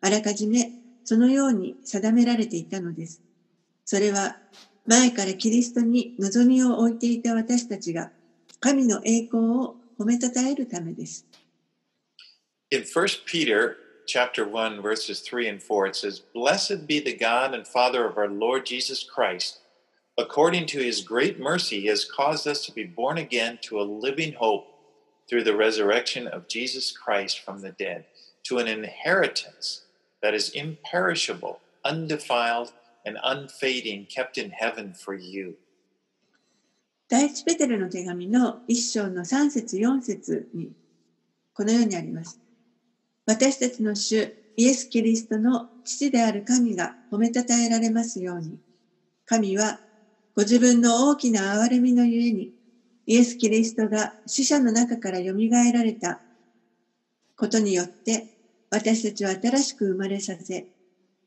[0.00, 0.72] あらかじめ
[1.04, 3.22] そのように定められていたのです。
[3.84, 4.36] それは
[4.86, 8.10] 前からキリストに望みを置いていた私たちが
[8.60, 11.26] 神の栄光を褒めたたえるためです。
[12.70, 17.66] In 1 Peter chapter 1 verses 3 and 4 it says, Blessed be the God and
[17.66, 19.60] Father of our Lord Jesus Christ,
[20.18, 23.82] according to his great mercy, he has caused us to be born again to a
[23.82, 24.66] living hope
[25.28, 28.06] through the resurrection of Jesus Christ from the dead,
[28.44, 29.82] to an inheritance
[30.21, 32.71] that is imperishable, undefiled,
[33.05, 35.57] and unfading, kept in heaven for you.
[37.09, 40.71] 第一ペテルの手紙の一章の3節4節に
[41.53, 42.39] このようにあります。
[43.25, 48.59] 私たちの主イエス・キリストの父である神が褒めたたえられますように。
[49.25, 49.79] 神は
[50.35, 52.51] ご自分の大きな憐れみのゆえに
[53.05, 55.33] イエス・キリストが死者の中から蘇
[55.73, 56.19] られた
[57.37, 58.36] ことによって
[58.69, 60.67] 私たちは新しく生まれさせ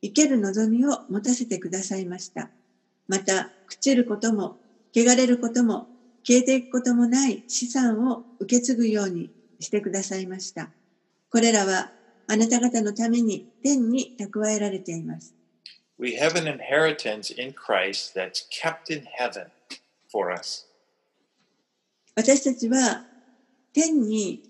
[0.01, 2.49] 生ける望みを持たせてくださいました。
[3.07, 4.57] また、朽ちることも
[4.95, 5.87] 汚れることも
[6.23, 10.69] 消えていくこともない資産を受け継ぐようにしてくださいました。
[11.29, 11.91] これらは
[12.27, 15.35] あなた方のために天に蓄えられています。
[15.99, 19.45] We have an inheritance in Christ that's kept in heaven
[20.11, 20.67] for us.
[22.15, 23.05] 私たちは
[23.73, 24.41] 天に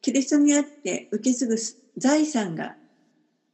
[0.00, 1.56] キリストにあって受け継ぐ
[1.96, 2.76] 財産が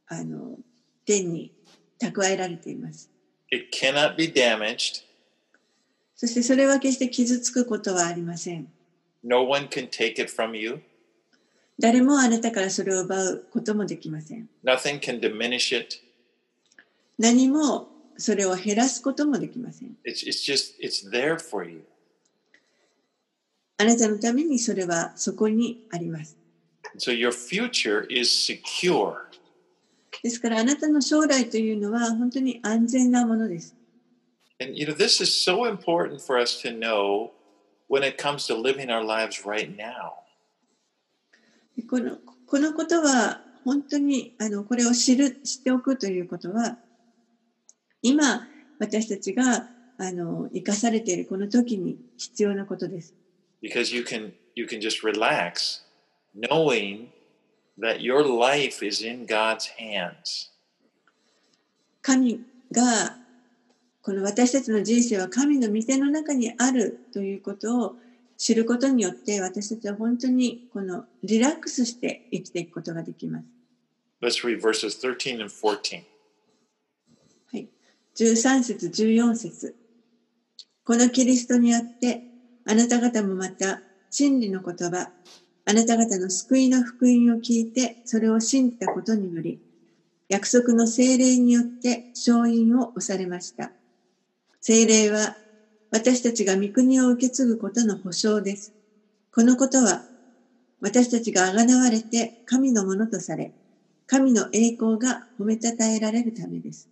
[0.07, 0.59] あの
[1.05, 1.53] 天に
[2.01, 3.11] 蓄えられています。
[3.51, 5.03] It cannot be damaged.
[6.17, 8.69] そしてそれは決して傷つくことはありません。
[9.23, 10.81] No one can take it from you.
[11.79, 14.49] 誰もあなたからそれを奪うこともできません。
[14.65, 15.97] Nothing can diminish it.
[17.19, 19.97] 何もそれを減らすこともできません。
[20.07, 21.85] It's, it's just, it's there for you.
[23.79, 26.37] あなたのためにそれはそこにあります。
[26.98, 29.26] So your future is secure.
[30.24, 33.76] ですからあなたの将来というのは本当に安全なものです。
[34.60, 37.32] And you know, this is so important for us to know
[37.90, 40.14] when it comes to living our lives right now.
[41.90, 42.18] この
[42.48, 46.78] このことは本当にあのこれを知る知っておくということは
[48.02, 48.48] 今
[48.80, 49.68] 私たちが
[49.98, 53.14] あの生かされているこの時に必要なことです。
[53.62, 55.82] Because you can you can just relax
[56.35, 57.09] knowing
[57.79, 60.51] that your life is in God's hands.
[62.03, 62.41] 神
[62.73, 63.17] が
[64.03, 67.97] この私たちの人生は神の御手の中にあるということを
[68.39, 73.45] 知ることによって私たちは本当にこのリラックスして生きていくことができます。
[74.23, 76.03] Let's read verses 13 and 14.
[77.53, 77.69] はい。
[78.17, 79.75] 13節14節
[80.85, 82.23] このキリストにあって
[82.67, 85.11] あなた方もまた真理の言葉
[85.71, 89.61] あなた方の救いの福音を聞いてそれを信じたことにより
[90.29, 93.71] 約束の精霊によって勝因を押されました。
[94.61, 95.39] 精霊は
[95.93, 98.73] 私たちが御国を受け継ぐことの保証です。
[99.33, 100.07] このことは
[100.81, 103.53] 私たちがあがなわれて神のものとされ、
[104.09, 106.89] 神の栄光が褒めたたえられるためです。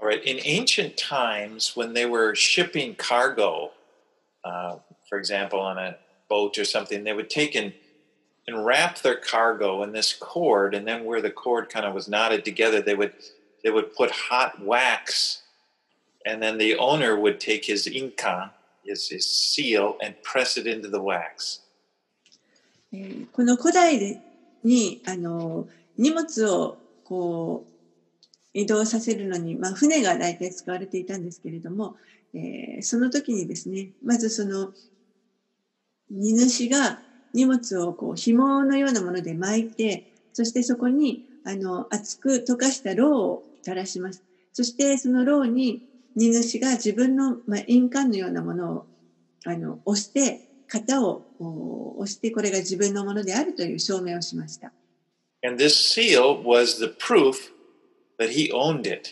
[0.00, 3.70] Alright, in ancient times when they were shipping cargo,
[4.44, 4.78] uh,
[5.08, 5.96] for example, on a
[6.27, 7.73] boat or something, they would take and,
[8.47, 12.07] and wrap their cargo in this cord, and then where the cord kind of was
[12.07, 13.13] knotted together, they would
[13.63, 15.43] they would put hot wax,
[16.25, 18.51] and then the owner would take his inka,
[18.83, 21.61] his, his seal, and press it into the wax.
[23.33, 24.19] この古代
[24.63, 25.67] にあの
[25.97, 27.69] 荷物をこう
[28.53, 31.97] 移動させるのに、まあ、船が大体使われていたんですけれども、
[32.33, 34.73] えー、その時にですねまずその
[36.10, 37.00] 荷主が
[37.32, 44.22] 荷物をこう紐のようなもので巻いてそしてそこにあの厚く溶かしたろうを垂らします。
[44.52, 45.82] そしてそのろうに
[46.16, 48.86] 荷主が自分の、まあ、印鑑のようなものを
[49.44, 51.26] あの押して型を
[51.98, 54.72] 押してこれが自分のものであるという証明をしました。
[55.46, 57.52] And this seal was the proof
[58.18, 59.10] that he owned it.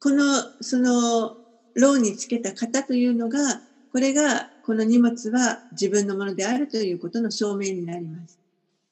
[0.00, 1.36] このその
[1.74, 3.62] ろうにつけた型というのが
[3.92, 8.38] これがこの荷物は自分のものであるということの証明になります。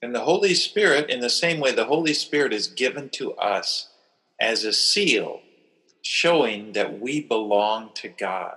[0.02, 3.88] And the Holy Spirit, in the same way, the Holy Spirit is given to us
[4.40, 5.40] as a seal,
[6.02, 8.56] showing that we belong to God.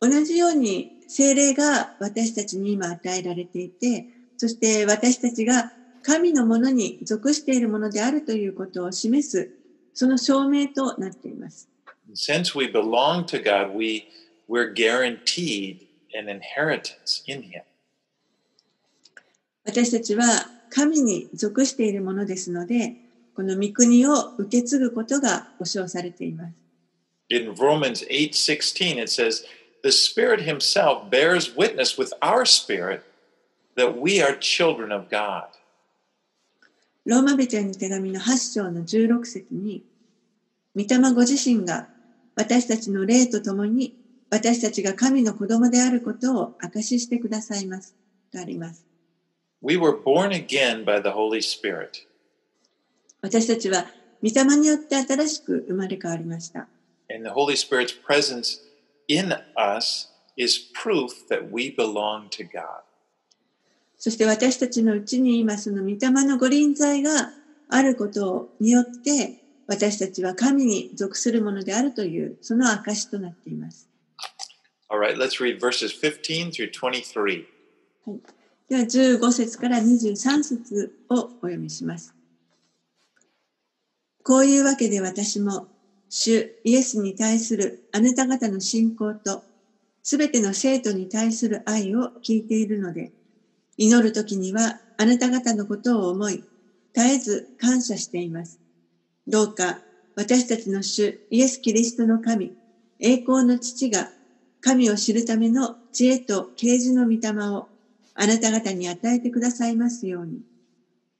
[0.00, 5.72] 同じように精霊が私たちに今与えられていて、そして私たちが
[6.02, 9.50] 神のものに属しているものであるということを示す、
[9.94, 11.68] その証明となっています。
[12.14, 14.04] Since we belong to God, we,
[14.52, 17.62] we're guaranteed an inheritance in Him.
[19.64, 20.24] 私たちは
[20.68, 22.96] 神に属しているものですので、
[23.34, 26.52] この御国を受け継ぐことが保証されています。
[27.30, 29.42] In Romans 8:16 it says,
[29.82, 33.00] "The Spirit himself bears witness with our spirit
[33.76, 35.46] that we are children of God."
[37.06, 39.82] ローマ人への手紙の8章の16節に、
[40.76, 41.88] 御霊ご自身が
[42.34, 44.01] 私たちの霊とともに
[44.32, 47.94] 私たちが神の子供であることを証ししてくださいます。
[48.32, 48.86] とあります。
[49.60, 52.06] We were born again by the Holy Spirit.
[53.20, 53.84] 私たちは
[54.22, 56.66] 御霊によって新しく生まれ変わりました。
[57.14, 58.62] And the Holy Spirit's presence
[59.06, 60.08] in us
[60.38, 62.62] is proof that we belong to God.
[63.98, 67.34] そして私たちのうちに今その御霊のご臨在が
[67.68, 73.91] あることによって私たちは神に属するものであるというその証となっています。
[74.92, 77.46] Alright, let's read verses 15 through 23.
[78.04, 78.20] はい、
[78.68, 82.14] では15節から23節をお読みします。
[84.22, 85.66] こういうわけで私も
[86.10, 89.42] 主イエスに対するあなた方の信仰と
[90.02, 93.12] すべての生徒に対する愛を聞いているので、
[93.78, 96.44] 祈るときにはあなた方のことを思い、
[96.92, 98.60] 絶えず感謝しています。
[99.26, 99.78] どうか
[100.16, 102.52] 私たちの主イエス・キリストの神、
[103.00, 104.10] 栄光の父が
[104.62, 107.68] 神を知るための知恵と啓示の御霊を
[108.14, 110.40] あなた方に与えてくださいますように。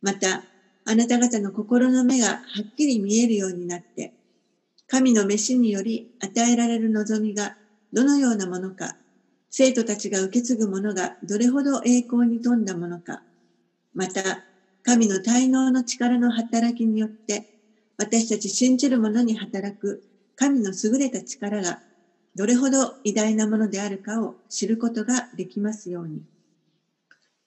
[0.01, 0.45] また、
[0.85, 4.15] あなた方の心の目がはっきり見えるようになって、
[4.87, 7.57] 神の飯により与えられる望みが
[7.93, 8.97] どのようなものか、
[9.51, 13.25] 生徒たちが受け継ぐものがどれほど栄光に富んだものか、
[13.93, 14.47] また、
[14.85, 17.49] 神の滞納の力の働きによって、
[17.97, 20.05] 私たち信じる者に働く
[20.37, 21.83] 神の優れた力が
[22.35, 26.23] どれほど偉大なものであるかを知ることができますように。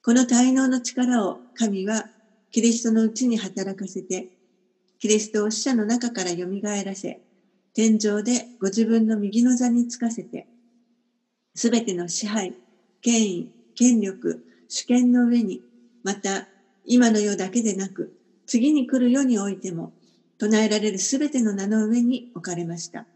[0.02, 2.10] この滞納の力を神は
[2.52, 4.30] キリストのうちに働かせて、
[5.00, 6.46] キリストを死者の中から蘇
[6.84, 7.22] らせ、
[7.74, 10.48] 天井でご自分の右の座につかせて、
[11.56, 12.56] すべての支配、
[13.02, 15.64] 権威、権力、主権の上に、
[16.04, 16.50] また
[16.84, 18.14] 今の世だけでなく、
[18.46, 19.94] 次に来る世においても、
[20.38, 23.08] 唱えられるすべての名の上に置かれました。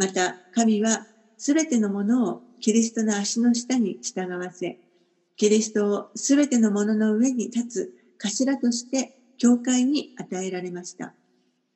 [0.00, 4.78] また、神はすべてのものをキリストの足の下に従わせ、
[5.36, 11.12] キリストをすべてのものの上に立つ頭として教会に与えられました。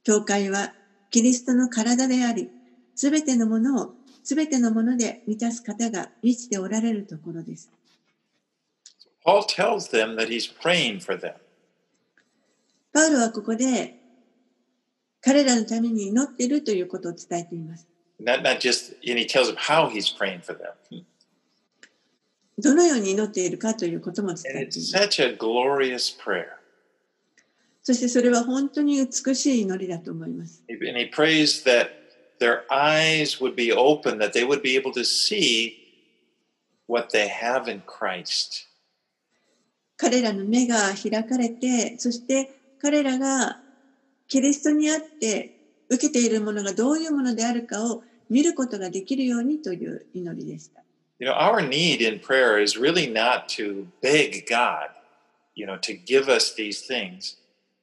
[0.04, 0.72] 教会は
[1.10, 2.50] キリストの体であり、
[2.94, 7.70] すべてのものをすべてのもので満たす方が満ちておられるところです。
[9.22, 11.34] Paul tells them that he's praying for them.
[12.90, 13.98] パウロはここで
[15.20, 17.86] 彼らのために祈っているということを伝えています。
[18.19, 21.05] Not, not just, and he tells them how he's praying for them.
[22.57, 24.95] どのように祈っているかということも伝えています。
[24.95, 26.47] Such a glorious prayer.
[27.83, 30.61] そしてそれは本当に美しい祈りだと思います。
[30.69, 31.89] And he prays that
[32.39, 35.73] their eyes would be open, that they would be able to see
[36.87, 38.67] what they have in Christ.
[39.95, 42.49] 彼らの目が開かれて、そして
[42.81, 43.59] 彼らが
[44.27, 50.82] キリストにあって 受けているものがどういうものであるかを見ることができるようにという祈りでした。
[51.20, 54.90] You know, our need in prayer is really not to beg God,
[55.54, 57.36] you know, to give us these things.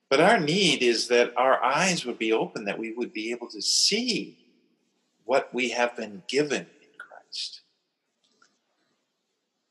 [0.09, 3.47] But our need is that our eyes would be open, that we would be able
[3.47, 4.37] to see
[5.23, 7.63] what we have been given in Christ.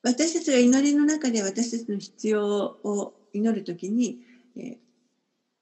[0.02, 4.20] 私たちが祈りの中で私たちの必要を祈るときに、
[4.56, 4.76] えー、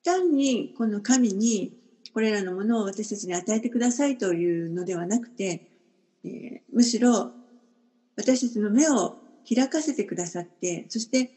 [0.05, 1.73] 単にこの神に
[2.19, 5.69] これらのものを私たちに与えてくださいというのではなくて、
[6.25, 7.31] えー、むしろ
[8.17, 11.31] 私たちの目を開かせてくださって、そして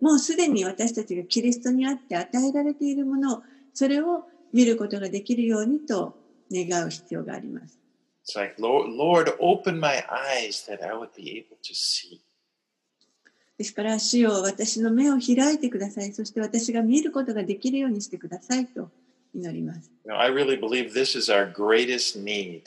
[0.00, 3.42] もうすでに私たちがキリストにあって与えられているもの、
[3.74, 6.14] それを見ることができるようにと
[6.52, 7.76] 願う必要があります。
[8.36, 12.20] Like, Lord, open my eyes that I would be able to see.
[13.58, 16.12] ですから、主よ私の目を開いてください。
[16.12, 18.92] そして私が見ることができるようにしてくださいと
[19.33, 19.91] 祈ります。
[20.09, 22.63] I really believe this is our greatest need.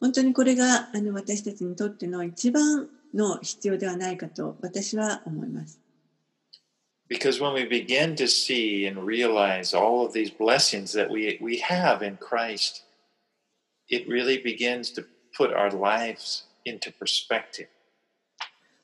[0.00, 5.80] 本当にこれがあの私たちにとっての一番の必要ではないかと私は思います。
[7.10, 12.02] Because when we begin to see and realize all of these blessings that we, we have
[12.02, 12.84] in Christ,
[13.88, 15.04] it really begins to
[15.36, 17.68] put our lives into perspective.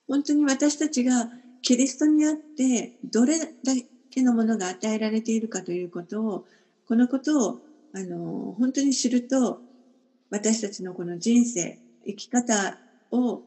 [0.09, 1.29] 本当に私たちが
[1.63, 6.46] キリストにあってどれだけ 手のものが与えられているかということを、
[6.88, 7.60] このことを
[7.94, 9.62] あの本当に知ると、
[10.30, 12.78] 私たちのこの人生、生き方
[13.12, 13.44] を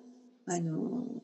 [0.47, 1.23] あの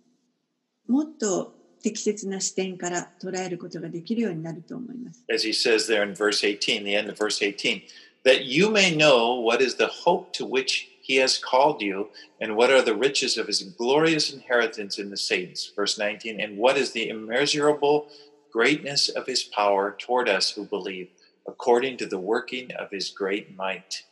[0.86, 5.24] もっと適切な視点から捉えることができるようになると思います。
[5.32, 7.82] As he says there in verse 18, the end of verse 18,
[8.24, 12.08] that you may know what is the hope to which he has called you,
[12.40, 15.72] and what are the riches of his glorious inheritance in the saints.
[15.74, 18.08] Verse 19, and what is the immeasurable
[18.52, 21.08] greatness of his power toward us who believe,
[21.46, 24.04] according to the working of his great might.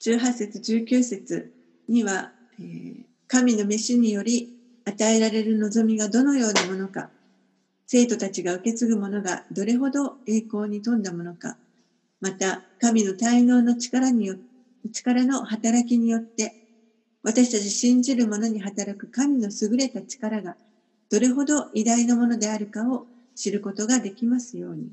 [0.00, 1.52] 18節19節
[1.88, 4.52] には、えー神の飯により
[4.84, 7.08] 与えられる望みがどのようなものか
[7.86, 11.56] 生徒たちが受け継ぐものがどれほど栄光に富んだものか
[12.20, 14.36] また神の滞納の力によ
[14.92, 16.56] 力の働きによって
[17.22, 20.56] 私たち信じる者に働く神の優れた力が
[21.12, 24.88] どれほど偉大なものであるかを知ることができますように。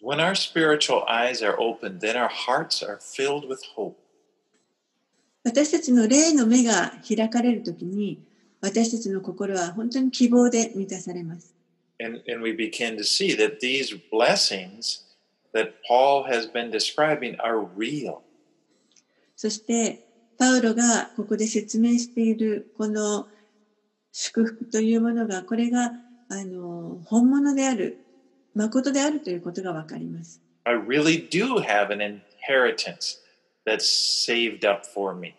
[0.00, 3.96] When our spiritual eyes are open, then our hearts are filled with hope.
[5.42, 8.22] 私たちの霊の目が開かれるときに、
[8.60, 11.52] 私たちの心は本当に希望で満たされます。
[19.36, 20.06] そして、
[20.38, 23.26] パウロがここで説明している、この、
[24.18, 25.92] 祝福というものが、これが
[26.30, 27.98] あの本物である、
[28.54, 30.40] 誠であるということがわかります。
[30.64, 33.18] I really do have an inheritance
[33.66, 35.34] that's saved up for me.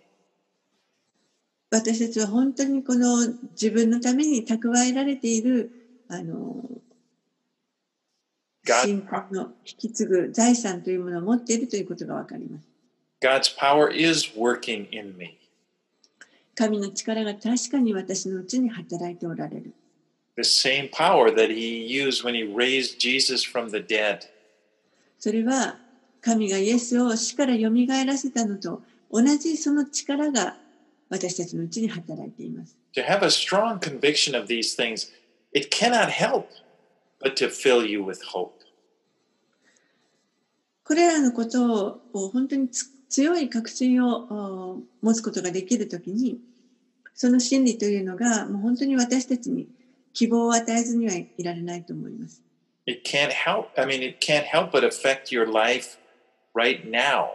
[1.72, 5.72] 私たちは本当にこの自分のために蓄えられている
[6.08, 6.64] あの
[8.64, 12.68] 信仰の引き継ぐ財産というものを持っているということがわかります。
[13.22, 15.47] God's power is working in me.
[16.58, 19.74] 神の力が確かに私のうちに働いておられる。
[20.38, 24.22] The same power that he used when he raised Jesus from the dead.
[25.20, 25.78] それは
[26.20, 28.82] 神がイエスを死からよみがえらせたのと
[29.12, 30.58] 同じその力が
[31.10, 32.76] 私たちのうちに働いています。
[32.96, 35.12] To have a strong conviction of these things,
[35.54, 36.48] it cannot help
[37.22, 38.54] but to fill you with hope.
[40.84, 46.40] これらのことを本当につ強い確信をお持つことができるときに、
[47.14, 49.68] その真理というのがもう本当に私たちに
[50.14, 52.44] 希望を与えずにはいられないと思います。
[52.86, 55.98] It can't help, I mean, it can't help but affect your life
[56.56, 57.28] right now.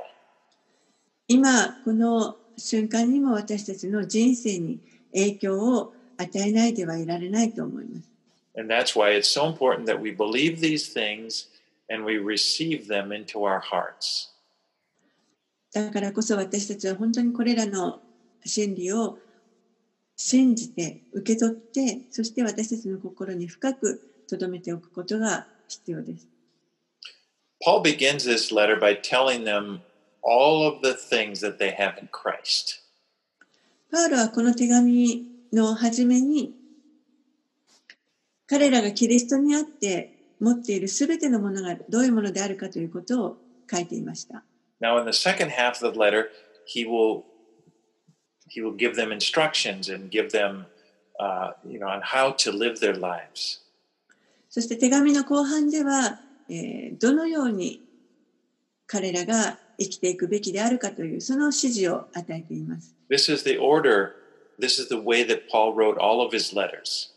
[1.29, 4.81] 今、この瞬間にも私たちの人生に
[5.13, 8.09] 影響を与えないではいられないと思います。
[8.57, 11.49] And that's why it's so important that we believe these things
[11.89, 14.32] and we receive them into our hearts.
[15.73, 18.01] だからこそ私たちは本当にこれらの
[18.45, 19.19] 真理を
[20.17, 26.29] 信じて受け取ってそして私たちの心に深く留めておくことが必要です。
[27.65, 29.81] Paul begins this letter by telling them
[30.23, 32.83] all of the things that they have in Christ.
[33.91, 36.53] パウロはこの手紙の初めに
[38.47, 40.11] 彼らがキリストにあって
[40.41, 43.37] 持っているすべてのものがどういうものであるかということを
[43.71, 44.43] 書いていました。
[44.82, 46.30] Now, in the second half of the letter,
[46.66, 47.26] he will
[48.50, 50.66] he will give them instructions and give them,
[51.20, 53.62] uh, you know, on how to live their lives.
[54.50, 57.82] そして手紙の後半では、えーどのように
[58.88, 62.96] 彼らが生きていくべきであるかというその指示を与えています。
[63.10, 64.14] This is the order.
[64.60, 67.12] This is the way that Paul wrote all of his letters.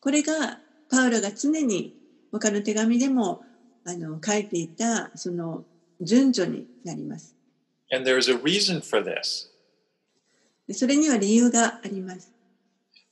[0.00, 0.58] これが
[0.90, 1.96] パウロが常に
[2.30, 3.42] 他の手紙でも
[3.86, 5.64] あの書いていたその
[6.01, 7.35] 順序になります。
[7.91, 9.47] And there's a reason for this.
[10.67, 12.31] でそれには理由があります。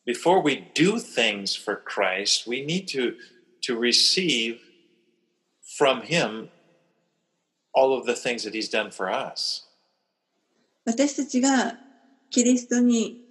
[0.06, 3.16] Before we do things for Christ, we need to,
[3.64, 4.60] to receive
[5.78, 6.50] from him
[7.74, 9.64] all of the things that he's done for us.
[10.86, 11.78] 私たちが
[12.30, 13.26] キリストに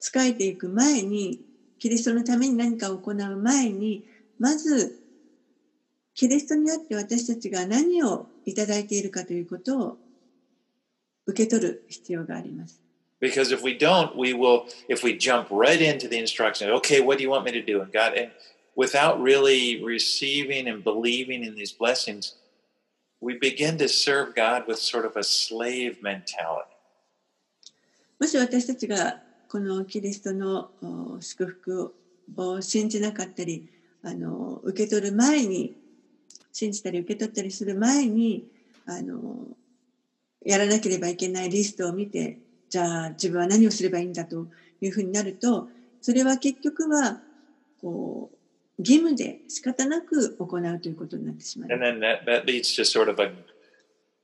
[0.00, 1.40] 仕えていく前に、
[1.78, 4.04] キリストのために何かを行う前に、
[4.38, 5.00] まず、
[6.14, 9.98] キリストにあって私たちが何をいただいているかということを
[11.26, 12.80] 受け取る必要があります。
[13.20, 17.22] Because if we don't, we will, if we jump right into the instructions, okay, what do
[17.22, 17.80] you want me to do?
[17.80, 18.30] And God, and
[18.76, 22.34] without really receiving and believing in these blessings,
[23.20, 26.68] we begin to serve God with sort of a slave mentality.
[28.20, 31.94] もし私たちがこのキリストのお祝福
[32.36, 33.68] を信じなかったり
[34.02, 35.74] あの受け取る前に
[36.54, 38.46] 信じたり受け取ったりする前に
[38.86, 39.48] あの
[40.46, 42.38] やらなければいけないリストを見て
[42.70, 44.46] じゃあ自分は何をすればいいんだと
[44.80, 45.68] いうふうになると
[46.00, 47.18] それは結局は
[47.82, 48.36] こう
[48.78, 52.00] 義務で仕方なく行うということになってしまいま And す。
[52.00, 53.32] then that, that leads to sort of a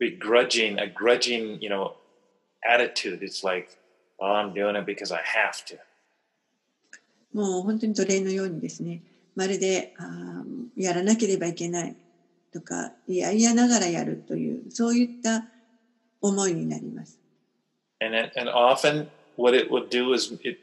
[0.01, 1.95] begrudging, a grudging, you know,
[2.65, 3.23] attitude.
[3.23, 3.77] It's like,
[4.21, 5.79] well, I'm doing it because I have to.
[7.33, 9.03] もう本当に奴隷のようにですね、
[9.37, 11.97] まるであーやらなければいけない
[12.53, 15.45] とか、いやいやながらやるという、そういった
[16.21, 17.19] 思いになります。
[18.03, 20.59] And it, and often what it will do is it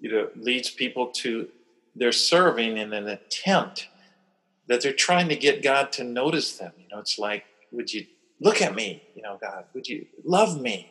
[0.00, 1.48] you know leads people to
[1.96, 3.88] they're serving in an attempt
[4.68, 6.72] that they're trying to get God to notice them.
[6.78, 8.06] You know, it's like, would you
[8.40, 9.02] look at me?
[9.14, 10.90] You know, God, would you love me?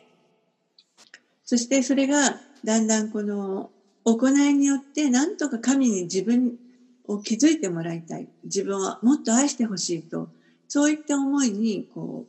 [1.44, 3.70] そしてそれがだんだんこの
[4.04, 6.56] 行いによってなんとか神に自分
[7.04, 8.28] を気づいてもらいたい。
[8.44, 10.28] 自分はもっと愛してほしいと。
[10.68, 12.26] そういった思いにこ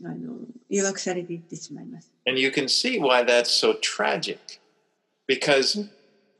[0.00, 0.36] うあの
[0.68, 2.10] 誘惑されていってしまいます。
[2.26, 4.38] And you can see why that's so tragic
[5.28, 5.88] because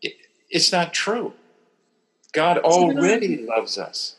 [0.00, 0.16] it,
[0.50, 1.32] it's not true.
[2.32, 4.16] God already loves us.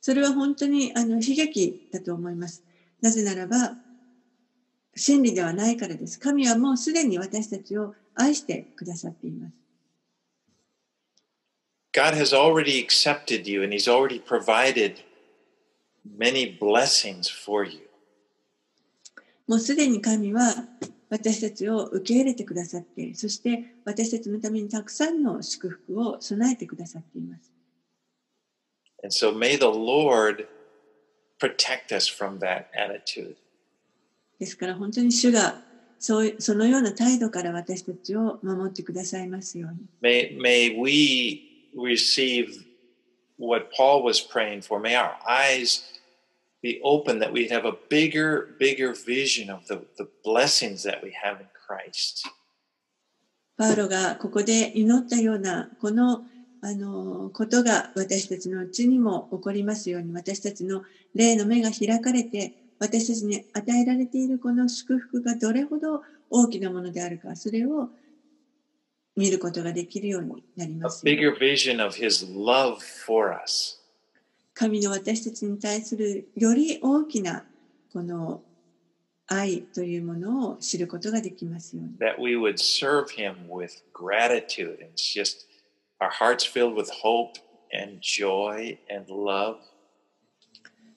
[0.00, 2.62] それは本当にあの悲劇だと思います。
[3.00, 3.76] なぜならば、
[4.94, 6.18] 真理ではないからです。
[6.18, 9.52] 神はもうすでに私たちを愛してくださっています。
[11.96, 15.00] God has already accepted you and He's already provided
[16.04, 17.80] many blessings for you.
[19.48, 20.42] もうすでに神は
[21.08, 27.50] 私たちを受け入れてくださって、そして私たちのためにたくさんの祝福を備えてくださっています。
[29.02, 30.46] And so may the Lord
[31.40, 33.36] protect us from that attitude.
[34.38, 35.62] ですから本当に主が
[35.98, 39.78] そうそのような態度から私たちを守ってくださいますように。
[40.02, 41.45] May, may we
[41.76, 42.64] receive
[43.36, 44.80] what Paul was praying for.
[44.80, 45.84] May our eyes
[46.62, 51.14] be open that we'd have a bigger, bigger vision of the, the blessings that we
[51.22, 52.26] have in Christ.
[53.58, 56.24] パウロがここで祈ったようなこの
[56.60, 60.82] あのことが私たちのうちにも起こりますように私たちの
[61.14, 67.88] 霊の目が開かれて私たちに与えられているこの祝福がどれほど大きなものであるかそれを
[69.16, 71.04] 見ることができるようになります。
[74.54, 77.44] 神の私たちに対するより大きな
[77.92, 78.42] この
[79.26, 81.98] 愛というものを知ることができますように。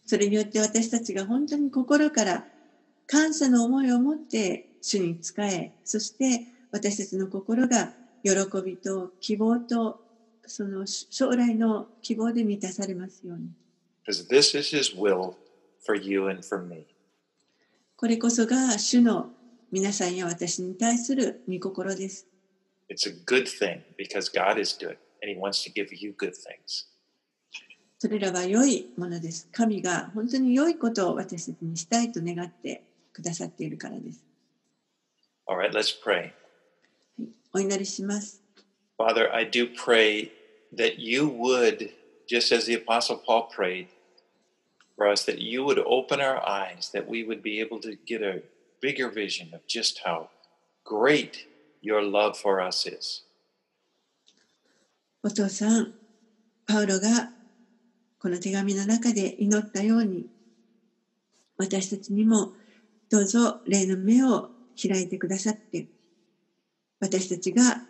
[0.06, 2.46] それによって私たちが本当に心から
[3.08, 7.94] 感謝の思いを持って主に仕え、そして私たちの心が
[8.24, 8.32] 喜
[8.64, 10.02] びと希望と
[10.46, 13.50] その将来の希望で満たされますように。
[14.06, 15.36] Because this is his will
[15.86, 16.88] for you and for me.
[17.96, 19.30] これこそが主の
[19.72, 22.26] 皆さんや私に対する御心です。
[22.90, 26.88] It's a good thing because God is good and he wants to give you good things.
[28.00, 29.48] それらは良いものです。
[29.52, 34.24] 神が本当に良いことを私たちにしたいと願ってくださっているからです。
[35.46, 36.32] All right, let's pray.
[37.54, 38.42] お祈りします。
[38.98, 40.32] Father, I do pray
[40.76, 41.92] that you would,
[42.28, 43.88] just as the Apostle Paul prayed
[44.98, 48.22] for us, that you would open our eyes, that we would be able to get
[48.22, 48.42] a
[48.82, 50.30] bigger vision of just how
[50.84, 51.48] great
[51.82, 53.24] your love for us is.
[55.24, 55.94] お父さん、
[56.66, 57.32] パウロが
[58.20, 60.28] この手紙の中で祈ったように、
[61.58, 62.54] 私たちにも
[63.10, 64.52] どうぞ霊の目を
[64.82, 65.88] 開いてくださって、
[67.00, 67.82] 私たちが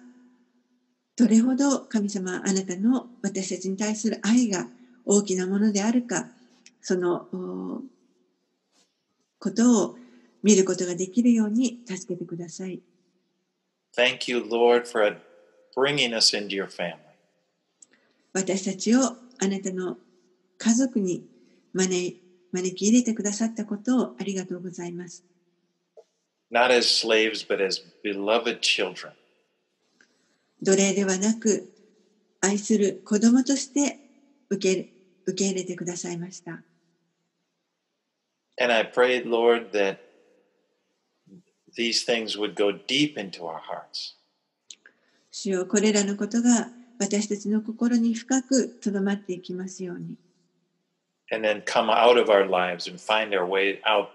[1.15, 4.67] どれほど神様あなたの私たちに対する愛が
[5.05, 6.27] 大きなものであるか、
[6.81, 7.81] そのお
[9.39, 9.97] ことを
[10.43, 12.79] 見ることができるように助けてください。
[13.97, 15.17] Thank you, Lord, for
[15.75, 16.97] bringing us into your family.
[18.33, 19.97] 私たちをあなたの
[20.57, 21.23] 家族に
[21.73, 22.19] 招
[22.51, 25.23] 招き入れてくださったことをありがとうございます。
[26.50, 29.12] not as slaves, but as beloved children.
[30.62, 31.68] 奴隷ではなく、
[32.40, 34.00] 愛する子供として
[34.50, 34.88] 受け
[35.26, 36.62] 受け入れてくださいました。
[38.56, 39.98] And I prayed, Lord, that
[41.76, 44.16] these things would go deep into our hearts.
[45.30, 50.16] 主よこれらのことが私たちの心に深くとどまっていきますように。
[51.30, 54.10] and then come out of our lives and find our way out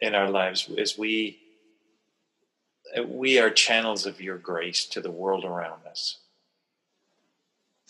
[0.00, 1.38] in our lives as we
[3.07, 6.19] we are channels of your grace to the world around us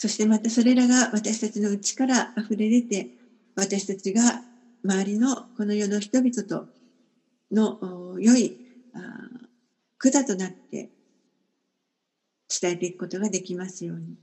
[0.02, 3.08] そしてまたそれらが私たちの内から溢れ出て、
[3.56, 4.42] 私たちが
[4.84, 6.68] 周りのこの世の人々と
[7.52, 7.78] の
[8.14, 8.58] お良い
[10.00, 10.90] 管となって
[12.60, 14.16] 伝えていくことができますように。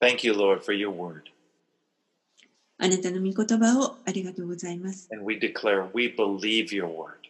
[0.00, 1.24] thank you lord for your word
[2.78, 5.06] あなたの御言葉をありがとうございます。
[5.12, 7.27] and we declare we believe your word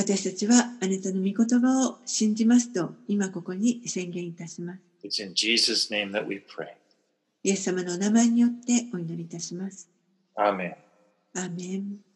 [0.00, 4.80] 私たちはあなたの御言葉を信じますと今ここに宣言いたします。
[5.04, 6.68] it's in jesus name that we pray
[7.42, 9.90] イエス様のお名前によってお祈りいたします。
[10.38, 10.74] amen
[11.34, 12.09] アーメン。